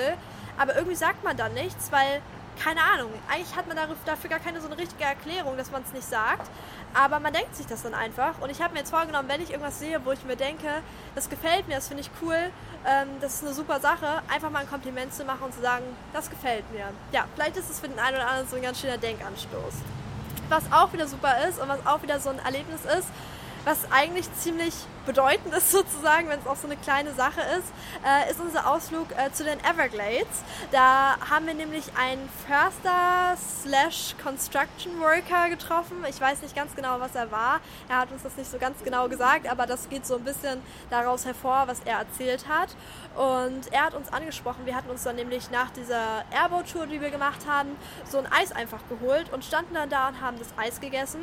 Aber 0.58 0.76
irgendwie 0.76 0.96
sagt 0.96 1.24
man 1.24 1.38
dann 1.38 1.54
nichts, 1.54 1.92
weil, 1.92 2.22
keine 2.64 2.82
Ahnung, 2.82 3.12
eigentlich 3.30 3.56
hat 3.56 3.68
man 3.68 3.78
dafür 4.06 4.30
gar 4.30 4.40
keine 4.40 4.62
so 4.62 4.68
eine 4.68 4.78
richtige 4.78 5.04
Erklärung, 5.04 5.58
dass 5.58 5.72
man 5.72 5.84
es 5.84 5.94
nicht 5.94 6.08
sagt. 6.08 6.50
Aber 6.94 7.20
man 7.20 7.32
denkt 7.34 7.56
sich 7.56 7.68
das 7.68 7.84
dann 7.84 7.94
einfach. 7.94 8.40
Und 8.42 8.50
ich 8.50 8.62
habe 8.62 8.74
mir 8.74 8.80
jetzt 8.80 8.92
vorgenommen, 8.92 9.30
wenn 9.30 9.42
ich 9.42 9.52
irgendwas 9.52 9.80
sehe, 9.80 10.04
wo 10.06 10.12
ich 10.12 10.24
mir 10.26 10.36
denke, 10.36 10.68
das 11.16 11.30
gefällt 11.30 11.68
mir, 11.68 11.76
das 11.76 11.88
finde 11.88 12.02
ich 12.02 12.12
cool, 12.22 12.52
ähm, 12.86 13.08
das 13.22 13.36
ist 13.36 13.44
eine 13.44 13.54
super 13.54 13.80
Sache, 13.80 14.22
einfach 14.28 14.50
mal 14.50 14.60
ein 14.60 14.70
Kompliment 14.70 15.14
zu 15.14 15.24
machen 15.24 15.44
und 15.44 15.54
zu 15.54 15.62
sagen, 15.62 15.86
das 16.14 16.30
gefällt 16.30 16.70
mir. 16.74 16.86
Ja, 17.12 17.26
vielleicht 17.36 17.58
ist 17.58 17.70
es 17.70 17.80
für 17.80 17.88
den 17.88 18.00
einen 18.00 18.18
oder 18.18 18.28
anderen 18.28 18.50
so 18.50 18.56
ein 18.58 18.62
ganz 18.62 18.80
schöner 18.80 18.98
Denkanstoß. 18.98 19.76
Was 20.50 20.64
auch 20.72 20.92
wieder 20.92 21.08
super 21.08 21.48
ist 21.48 21.60
und 21.62 21.70
was 21.70 21.86
auch 21.86 22.02
wieder 22.02 22.20
so 22.20 22.30
ein 22.30 22.40
Erlebnis 22.40 22.82
ist, 22.84 23.08
was 23.66 23.92
eigentlich 23.92 24.32
ziemlich 24.36 24.74
bedeutend 25.06 25.54
ist 25.54 25.72
sozusagen, 25.72 26.30
wenn 26.30 26.40
es 26.40 26.48
auch 26.48 26.56
so 26.56 26.68
eine 26.68 26.78
kleine 26.78 27.14
Sache 27.14 27.42
ist, 27.58 27.68
äh, 28.06 28.32
ist 28.32 28.40
unser 28.40 28.70
Ausflug 28.70 29.08
äh, 29.12 29.32
zu 29.32 29.44
den 29.44 29.60
Everglades. 29.64 30.44
Da 30.72 31.18
haben 31.30 31.48
wir 31.48 31.54
nämlich 31.54 31.86
einen 31.98 32.30
Förster 32.48 33.38
slash 33.64 34.16
Construction 34.24 35.00
Worker 35.00 35.50
getroffen. 35.50 35.98
Ich 36.10 36.20
weiß 36.20 36.42
nicht 36.42 36.56
ganz 36.56 36.76
genau, 36.76 37.00
was 37.00 37.16
er 37.16 37.32
war. 37.32 37.62
Er 37.90 37.98
hat 37.98 38.12
uns 38.12 38.24
das 38.24 38.36
nicht 38.36 38.50
so 38.50 38.58
ganz 38.58 38.84
genau 38.84 39.08
gesagt, 39.08 39.50
aber 39.50 39.66
das 39.66 39.90
geht 39.90 40.06
so 40.06 40.16
ein 40.16 40.24
bisschen 40.24 40.62
daraus 40.90 41.26
hervor, 41.26 41.64
was 41.68 41.82
er 41.86 42.00
erzählt 42.00 42.46
hat. 42.48 42.70
Und 43.16 43.72
er 43.72 43.86
hat 43.86 43.94
uns 43.94 44.12
angesprochen, 44.12 44.66
wir 44.66 44.76
hatten 44.76 44.90
uns 44.90 45.04
dann 45.04 45.16
nämlich 45.16 45.52
nach 45.52 45.72
dieser 45.72 46.24
Airboat-Tour, 46.32 46.88
die 46.88 47.02
wir 47.02 47.10
gemacht 47.10 47.46
haben, 47.48 47.70
so 48.10 48.18
ein 48.18 48.28
Eis 48.32 48.52
einfach 48.52 48.82
geholt 48.90 49.32
und 49.34 49.44
standen 49.44 49.74
dann 49.74 49.90
da 49.90 50.08
und 50.10 50.22
haben 50.22 50.38
das 50.40 50.48
Eis 50.58 50.80
gegessen. 50.80 51.22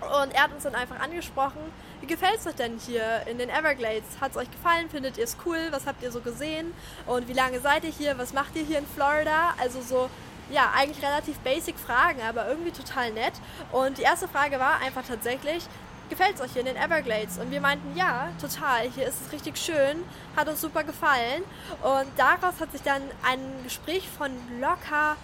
Und 0.00 0.34
er 0.34 0.44
hat 0.44 0.52
uns 0.52 0.64
dann 0.64 0.74
einfach 0.74 1.00
angesprochen, 1.00 1.60
wie 2.00 2.06
gefällt 2.06 2.36
es 2.38 2.46
euch 2.46 2.54
denn 2.54 2.78
hier 2.78 3.26
in 3.26 3.38
den 3.38 3.48
Everglades? 3.48 4.20
Hat 4.20 4.32
es 4.32 4.36
euch 4.36 4.50
gefallen? 4.50 4.90
Findet 4.90 5.16
ihr 5.16 5.24
es 5.24 5.36
cool? 5.46 5.68
Was 5.70 5.86
habt 5.86 6.02
ihr 6.02 6.12
so 6.12 6.20
gesehen? 6.20 6.74
Und 7.06 7.28
wie 7.28 7.32
lange 7.32 7.60
seid 7.60 7.84
ihr 7.84 7.90
hier? 7.90 8.18
Was 8.18 8.32
macht 8.32 8.54
ihr 8.56 8.62
hier 8.62 8.78
in 8.78 8.86
Florida? 8.86 9.54
Also 9.58 9.80
so, 9.80 10.10
ja, 10.50 10.72
eigentlich 10.76 11.02
relativ 11.02 11.38
basic 11.38 11.78
Fragen, 11.78 12.20
aber 12.20 12.46
irgendwie 12.48 12.72
total 12.72 13.12
nett. 13.12 13.32
Und 13.72 13.98
die 13.98 14.02
erste 14.02 14.28
Frage 14.28 14.58
war 14.58 14.80
einfach 14.80 15.04
tatsächlich, 15.06 15.64
gefällt 16.10 16.34
es 16.34 16.40
euch 16.42 16.52
hier 16.52 16.60
in 16.60 16.66
den 16.66 16.76
Everglades? 16.76 17.38
Und 17.38 17.50
wir 17.50 17.60
meinten, 17.60 17.96
ja, 17.96 18.28
total, 18.40 18.90
hier 18.90 19.06
ist 19.06 19.22
es 19.24 19.32
richtig 19.32 19.56
schön, 19.56 20.04
hat 20.36 20.48
uns 20.48 20.60
super 20.60 20.84
gefallen. 20.84 21.42
Und 21.82 22.08
daraus 22.16 22.60
hat 22.60 22.72
sich 22.72 22.82
dann 22.82 23.02
ein 23.22 23.40
Gespräch 23.64 24.08
von 24.08 24.30
locker 24.60 25.16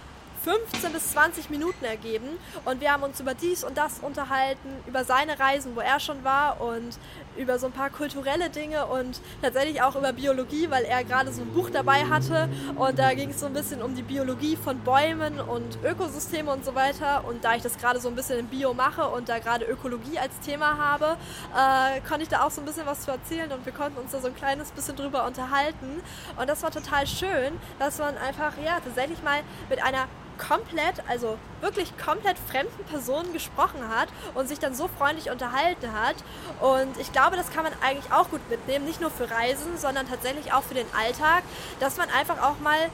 15 0.43 0.91
bis 0.91 1.11
20 1.11 1.49
Minuten 1.49 1.85
ergeben. 1.85 2.27
Und 2.65 2.81
wir 2.81 2.91
haben 2.91 3.03
uns 3.03 3.19
über 3.19 3.33
dies 3.33 3.63
und 3.63 3.77
das 3.77 3.99
unterhalten, 3.99 4.69
über 4.87 5.03
seine 5.03 5.39
Reisen, 5.39 5.75
wo 5.75 5.81
er 5.81 5.99
schon 5.99 6.23
war 6.23 6.59
und 6.61 6.97
über 7.37 7.59
so 7.59 7.67
ein 7.67 7.71
paar 7.71 7.89
kulturelle 7.89 8.49
Dinge 8.49 8.85
und 8.87 9.21
tatsächlich 9.41 9.81
auch 9.81 9.95
über 9.95 10.13
Biologie, 10.13 10.69
weil 10.69 10.83
er 10.83 11.03
gerade 11.03 11.31
so 11.31 11.41
ein 11.41 11.53
Buch 11.53 11.69
dabei 11.69 12.05
hatte. 12.05 12.49
Und 12.75 12.97
da 12.97 13.13
ging 13.13 13.29
es 13.29 13.39
so 13.39 13.45
ein 13.45 13.53
bisschen 13.53 13.81
um 13.81 13.95
die 13.95 14.01
Biologie 14.01 14.55
von 14.55 14.79
Bäumen 14.79 15.39
und 15.39 15.77
Ökosysteme 15.83 16.51
und 16.51 16.65
so 16.65 16.75
weiter. 16.75 17.23
Und 17.25 17.43
da 17.43 17.55
ich 17.55 17.61
das 17.61 17.77
gerade 17.77 17.99
so 17.99 18.09
ein 18.09 18.15
bisschen 18.15 18.39
in 18.39 18.47
Bio 18.47 18.73
mache 18.73 19.07
und 19.07 19.29
da 19.29 19.39
gerade 19.39 19.65
Ökologie 19.65 20.17
als 20.17 20.39
Thema 20.39 20.77
habe, 20.77 21.17
äh, 21.55 22.01
konnte 22.01 22.23
ich 22.23 22.29
da 22.29 22.43
auch 22.43 22.51
so 22.51 22.61
ein 22.61 22.65
bisschen 22.65 22.85
was 22.85 23.01
zu 23.01 23.11
erzählen 23.11 23.51
und 23.51 23.65
wir 23.65 23.73
konnten 23.73 23.99
uns 23.99 24.11
da 24.11 24.19
so 24.19 24.27
ein 24.27 24.35
kleines 24.35 24.71
bisschen 24.71 24.95
drüber 24.95 25.25
unterhalten. 25.25 26.01
Und 26.37 26.49
das 26.49 26.63
war 26.63 26.71
total 26.71 27.05
schön, 27.05 27.59
dass 27.79 27.99
man 27.99 28.17
einfach 28.17 28.53
ja 28.63 28.79
tatsächlich 28.79 29.21
mal 29.23 29.41
mit 29.69 29.83
einer 29.83 30.07
komplett, 30.47 30.95
also 31.07 31.37
wirklich 31.61 31.93
komplett 31.97 32.37
fremden 32.37 32.83
Personen 32.85 33.31
gesprochen 33.33 33.87
hat 33.89 34.09
und 34.33 34.47
sich 34.47 34.59
dann 34.59 34.73
so 34.73 34.89
freundlich 34.97 35.29
unterhalten 35.29 35.91
hat. 35.93 36.15
Und 36.59 36.97
ich 36.99 37.11
glaube, 37.11 37.35
das 37.35 37.51
kann 37.51 37.63
man 37.63 37.73
eigentlich 37.81 38.11
auch 38.11 38.29
gut 38.29 38.41
mitnehmen, 38.49 38.85
nicht 38.85 39.01
nur 39.01 39.11
für 39.11 39.29
Reisen, 39.29 39.77
sondern 39.77 40.07
tatsächlich 40.07 40.53
auch 40.53 40.63
für 40.63 40.73
den 40.73 40.87
Alltag, 40.93 41.43
dass 41.79 41.97
man 41.97 42.09
einfach 42.09 42.41
auch 42.41 42.59
mal 42.59 42.89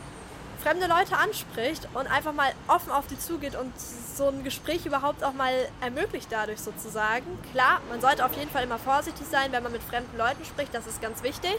fremde 0.61 0.87
Leute 0.87 1.17
anspricht 1.17 1.87
und 1.93 2.07
einfach 2.07 2.33
mal 2.33 2.51
offen 2.67 2.91
auf 2.91 3.07
die 3.07 3.19
zugeht 3.19 3.55
und 3.55 3.71
so 3.79 4.27
ein 4.29 4.43
Gespräch 4.43 4.85
überhaupt 4.85 5.23
auch 5.23 5.33
mal 5.33 5.53
ermöglicht 5.81 6.27
dadurch 6.31 6.59
sozusagen. 6.59 7.25
Klar, 7.51 7.81
man 7.89 8.01
sollte 8.01 8.25
auf 8.25 8.33
jeden 8.33 8.49
Fall 8.49 8.63
immer 8.63 8.79
vorsichtig 8.79 9.27
sein, 9.29 9.51
wenn 9.51 9.63
man 9.63 9.71
mit 9.71 9.83
fremden 9.83 10.17
Leuten 10.17 10.43
spricht, 10.45 10.73
das 10.73 10.87
ist 10.87 11.01
ganz 11.01 11.23
wichtig. 11.23 11.57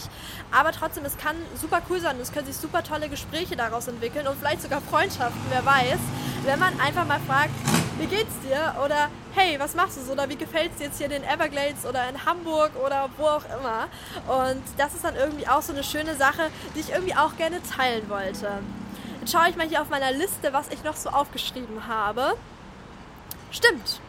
Aber 0.51 0.73
trotzdem, 0.73 1.05
es 1.05 1.17
kann 1.17 1.37
super 1.61 1.81
cool 1.89 2.01
sein 2.01 2.17
und 2.17 2.23
es 2.23 2.33
können 2.33 2.47
sich 2.47 2.57
super 2.57 2.83
tolle 2.83 3.09
Gespräche 3.09 3.57
daraus 3.57 3.89
entwickeln 3.89 4.27
und 4.27 4.39
vielleicht 4.39 4.63
sogar 4.63 4.81
Freundschaften, 4.81 5.41
wer 5.51 5.65
weiß, 5.65 5.99
wenn 6.45 6.59
man 6.59 6.79
einfach 6.81 7.07
mal 7.07 7.21
fragt, 7.21 7.51
wie 7.99 8.07
geht's 8.07 8.35
dir? 8.41 8.75
Oder 8.85 9.09
hey, 9.35 9.59
was 9.59 9.75
machst 9.75 9.97
du 9.97 10.03
so? 10.03 10.13
Oder 10.13 10.29
wie 10.29 10.37
gefällt 10.37 10.73
es 10.73 10.79
dir 10.79 10.85
jetzt 10.85 10.99
hier 10.99 11.07
in 11.07 11.13
den 11.13 11.25
Everglades 11.25 11.85
oder 11.85 12.09
in 12.09 12.25
Hamburg 12.25 12.73
oder 12.85 13.09
wo 13.17 13.25
auch 13.25 13.45
immer? 13.61 13.89
Und 14.27 14.63
das 14.77 14.95
ist 14.95 15.05
dann 15.05 15.17
irgendwie 15.17 15.47
auch 15.49 15.63
so 15.63 15.73
eine 15.73 15.85
schöne 15.85 16.15
Sache, 16.15 16.51
die 16.75 16.81
ich 16.81 16.91
irgendwie 16.91 17.15
auch 17.15 17.37
gerne 17.37 17.61
teilen 17.63 18.09
wollte. 18.09 18.49
Schaue 19.31 19.51
ich 19.51 19.57
mal 19.57 19.69
hier 19.69 19.83
auf 19.83 19.91
meiner 19.91 20.13
Liste, 20.13 20.53
was 20.53 20.69
ich 20.71 20.83
noch 20.85 20.97
so 20.97 21.11
aufgeschrieben 21.11 21.87
habe. 21.87 22.35
Stimmt. 23.51 24.01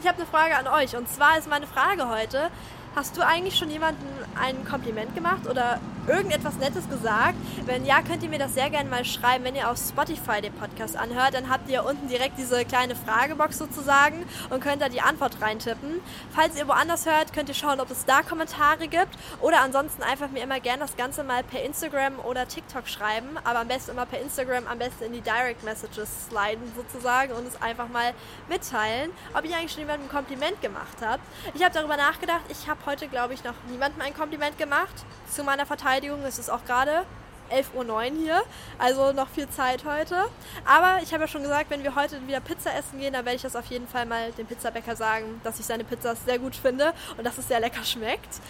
Ich 0.00 0.08
habe 0.08 0.18
eine 0.18 0.26
Frage 0.26 0.56
an 0.56 0.66
euch. 0.68 0.96
Und 0.96 1.08
zwar 1.08 1.38
ist 1.38 1.48
meine 1.48 1.66
Frage 1.66 2.08
heute, 2.08 2.50
Hast 2.94 3.16
du 3.16 3.26
eigentlich 3.26 3.56
schon 3.56 3.70
jemandem 3.70 4.06
ein 4.38 4.66
Kompliment 4.66 5.14
gemacht 5.14 5.48
oder 5.48 5.80
irgendetwas 6.08 6.56
Nettes 6.56 6.88
gesagt? 6.88 7.36
Wenn 7.66 7.84
ja, 7.86 8.02
könnt 8.02 8.22
ihr 8.22 8.28
mir 8.28 8.38
das 8.38 8.54
sehr 8.54 8.70
gerne 8.70 8.90
mal 8.90 9.04
schreiben. 9.04 9.44
Wenn 9.44 9.54
ihr 9.54 9.70
auf 9.70 9.78
Spotify 9.78 10.40
den 10.40 10.52
Podcast 10.52 10.96
anhört, 10.96 11.34
dann 11.34 11.48
habt 11.48 11.70
ihr 11.70 11.84
unten 11.84 12.08
direkt 12.08 12.38
diese 12.38 12.64
kleine 12.64 12.96
Fragebox 12.96 13.58
sozusagen 13.58 14.24
und 14.50 14.60
könnt 14.60 14.82
da 14.82 14.88
die 14.88 15.00
Antwort 15.00 15.40
reintippen. 15.40 16.00
Falls 16.34 16.56
ihr 16.56 16.66
woanders 16.66 17.06
hört, 17.06 17.32
könnt 17.32 17.48
ihr 17.48 17.54
schauen, 17.54 17.80
ob 17.80 17.90
es 17.90 18.04
da 18.04 18.22
Kommentare 18.22 18.88
gibt 18.88 19.16
oder 19.40 19.60
ansonsten 19.60 20.02
einfach 20.02 20.30
mir 20.30 20.42
immer 20.42 20.60
gerne 20.60 20.80
das 20.80 20.96
Ganze 20.96 21.22
mal 21.22 21.44
per 21.44 21.62
Instagram 21.62 22.18
oder 22.20 22.48
TikTok 22.48 22.88
schreiben, 22.88 23.38
aber 23.44 23.60
am 23.60 23.68
besten 23.68 23.92
immer 23.92 24.06
per 24.06 24.20
Instagram, 24.20 24.66
am 24.66 24.78
besten 24.78 25.04
in 25.04 25.12
die 25.12 25.20
Direct 25.20 25.62
Messages 25.62 26.26
sliden 26.28 26.72
sozusagen 26.76 27.32
und 27.32 27.46
es 27.46 27.60
einfach 27.62 27.88
mal 27.88 28.12
mitteilen, 28.48 29.10
ob 29.34 29.44
ihr 29.44 29.56
eigentlich 29.56 29.72
schon 29.72 29.80
jemandem 29.80 30.08
ein 30.08 30.12
Kompliment 30.12 30.60
gemacht 30.60 30.98
habt. 31.00 31.22
Ich 31.54 31.62
habe 31.62 31.72
darüber 31.72 31.96
nachgedacht, 31.96 32.42
ich 32.48 32.68
habe 32.68 32.80
heute, 32.86 33.06
glaube 33.08 33.34
ich, 33.34 33.44
noch 33.44 33.54
niemandem 33.68 34.00
ein 34.02 34.14
Kompliment 34.14 34.58
gemacht. 34.58 35.04
Zu 35.30 35.44
meiner 35.44 35.64
Verteidigung 35.64 35.91
ist 36.26 36.38
es 36.38 36.48
auch 36.48 36.64
gerade 36.64 37.04
11.09 37.50 37.74
Uhr 37.74 38.02
hier, 38.18 38.42
also 38.78 39.12
noch 39.12 39.28
viel 39.28 39.48
Zeit 39.48 39.84
heute. 39.84 40.16
Aber 40.64 41.02
ich 41.02 41.12
habe 41.12 41.24
ja 41.24 41.28
schon 41.28 41.42
gesagt, 41.42 41.70
wenn 41.70 41.82
wir 41.82 41.94
heute 41.94 42.26
wieder 42.26 42.40
Pizza 42.40 42.74
essen 42.74 42.98
gehen, 42.98 43.12
dann 43.12 43.24
werde 43.26 43.36
ich 43.36 43.42
das 43.42 43.56
auf 43.56 43.66
jeden 43.66 43.86
Fall 43.86 44.06
mal 44.06 44.32
dem 44.32 44.46
Pizzabäcker 44.46 44.96
sagen, 44.96 45.40
dass 45.44 45.60
ich 45.60 45.66
seine 45.66 45.84
Pizza 45.84 46.16
sehr 46.16 46.38
gut 46.38 46.56
finde 46.56 46.94
und 47.18 47.24
dass 47.24 47.36
es 47.36 47.48
sehr 47.48 47.60
lecker 47.60 47.84
schmeckt. 47.84 48.40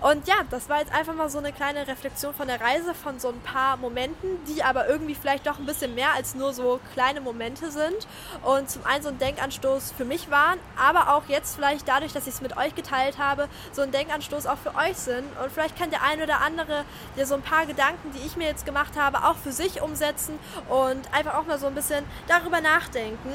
Und 0.00 0.28
ja, 0.28 0.36
das 0.48 0.68
war 0.68 0.78
jetzt 0.78 0.94
einfach 0.94 1.14
mal 1.14 1.28
so 1.28 1.38
eine 1.38 1.52
kleine 1.52 1.88
Reflexion 1.88 2.32
von 2.32 2.46
der 2.46 2.60
Reise, 2.60 2.94
von 2.94 3.18
so 3.18 3.30
ein 3.30 3.40
paar 3.40 3.76
Momenten, 3.76 4.38
die 4.46 4.62
aber 4.62 4.88
irgendwie 4.88 5.16
vielleicht 5.16 5.46
doch 5.46 5.58
ein 5.58 5.66
bisschen 5.66 5.94
mehr 5.96 6.12
als 6.14 6.36
nur 6.36 6.52
so 6.52 6.78
kleine 6.94 7.20
Momente 7.20 7.72
sind 7.72 8.06
und 8.44 8.70
zum 8.70 8.86
einen 8.86 9.02
so 9.02 9.08
ein 9.08 9.18
Denkanstoß 9.18 9.92
für 9.96 10.04
mich 10.04 10.30
waren, 10.30 10.60
aber 10.76 11.14
auch 11.14 11.24
jetzt 11.28 11.56
vielleicht 11.56 11.88
dadurch, 11.88 12.12
dass 12.12 12.28
ich 12.28 12.34
es 12.34 12.40
mit 12.40 12.56
euch 12.56 12.76
geteilt 12.76 13.18
habe, 13.18 13.48
so 13.72 13.82
ein 13.82 13.90
Denkanstoß 13.90 14.46
auch 14.46 14.58
für 14.58 14.74
euch 14.76 14.96
sind. 14.96 15.24
Und 15.42 15.50
vielleicht 15.52 15.76
kann 15.76 15.90
der 15.90 16.02
eine 16.04 16.22
oder 16.22 16.40
andere 16.42 16.84
ja 17.16 17.26
so 17.26 17.34
ein 17.34 17.42
paar 17.42 17.66
Gedanken, 17.66 18.12
die 18.12 18.24
ich 18.24 18.36
mir 18.36 18.46
jetzt 18.46 18.64
gemacht 18.64 18.92
habe, 18.96 19.24
auch 19.24 19.36
für 19.36 19.52
sich 19.52 19.82
umsetzen 19.82 20.38
und 20.68 21.12
einfach 21.12 21.34
auch 21.34 21.46
mal 21.46 21.58
so 21.58 21.66
ein 21.66 21.74
bisschen 21.74 22.04
darüber 22.28 22.60
nachdenken. 22.60 23.32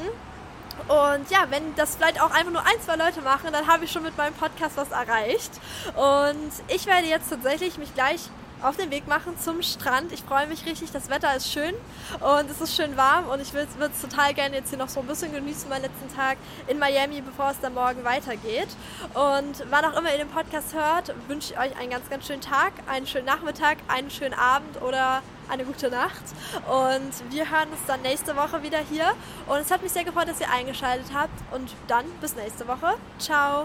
Und 0.88 1.30
ja, 1.30 1.46
wenn 1.50 1.75
das 1.75 1.96
vielleicht 1.96 2.22
auch 2.22 2.32
einfach 2.32 2.51
nur 2.51 2.62
ein, 2.62 2.82
zwei 2.86 2.96
Leute 2.96 3.22
machen, 3.22 3.50
dann 3.51 3.68
habe 3.68 3.86
ich 3.86 3.92
schon 3.92 4.03
mit 4.03 4.18
meinem 4.18 4.34
Podcast 4.34 4.77
was 4.77 4.92
erreicht. 4.92 5.51
Und 5.96 6.51
ich 6.68 6.86
werde 6.86 7.08
jetzt 7.08 7.30
tatsächlich 7.30 7.77
mich 7.77 7.94
gleich 7.94 8.30
auf 8.63 8.77
den 8.77 8.92
Weg 8.92 9.08
machen 9.08 9.38
zum 9.38 9.62
Strand. 9.62 10.12
Ich 10.12 10.24
freue 10.24 10.48
mich 10.48 10.65
richtig, 10.65 10.92
das 10.92 11.10
Wetter 11.10 11.36
ist 11.36 11.51
schön 11.51 11.74
und 12.20 12.50
es 12.50 12.62
ist 12.62 12.75
schön 12.75 12.96
warm 12.96 13.27
und 13.27 13.42
ich 13.42 13.53
würde 13.53 13.68
es 13.94 14.01
total 14.01 14.34
gerne 14.34 14.56
jetzt 14.56 14.70
hier 14.70 14.77
noch 14.77 14.89
so 14.89 15.01
ein 15.01 15.08
bisschen 15.08 15.34
genießen, 15.34 15.70
meinen 15.70 15.84
letzten 15.84 16.15
Tag 16.15 16.38
in 16.68 16.80
Miami, 16.80 17.22
bevor 17.22 17.51
es 17.51 17.60
dann 17.60 17.74
morgen 17.74 18.03
weitergeht. 18.03 18.70
Und 19.13 19.65
wann 19.70 19.86
auch 19.86 19.98
immer 19.98 20.12
ihr 20.12 20.18
den 20.18 20.30
Podcast 20.30 20.74
hört, 20.74 21.13
wünsche 21.27 21.53
ich 21.53 21.60
euch 21.60 21.77
einen 21.77 21.89
ganz, 21.89 22.10
ganz 22.10 22.25
schönen 22.25 22.42
Tag, 22.42 22.72
einen 22.88 23.06
schönen 23.06 23.25
Nachmittag, 23.25 23.77
einen 23.89 24.10
schönen 24.10 24.34
Abend 24.34 24.82
oder 24.82 25.22
eine 25.50 25.66
gute 25.66 25.90
Nacht. 25.90 26.24
Und 26.68 27.32
wir 27.32 27.50
hören 27.50 27.70
uns 27.70 27.82
dann 27.88 28.02
nächste 28.02 28.36
Woche 28.36 28.64
wieder 28.64 28.80
hier. 28.80 29.14
Und 29.48 29.60
es 29.60 29.72
hat 29.72 29.82
mich 29.82 29.92
sehr 29.92 30.04
gefreut, 30.04 30.28
dass 30.28 30.40
ihr 30.40 30.50
eingeschaltet 30.50 31.08
habt. 31.14 31.34
Und 31.54 31.76
dann 31.88 32.06
bis 32.22 32.36
nächste 32.36 32.68
Woche. 32.68 32.96
Ciao. 33.20 33.62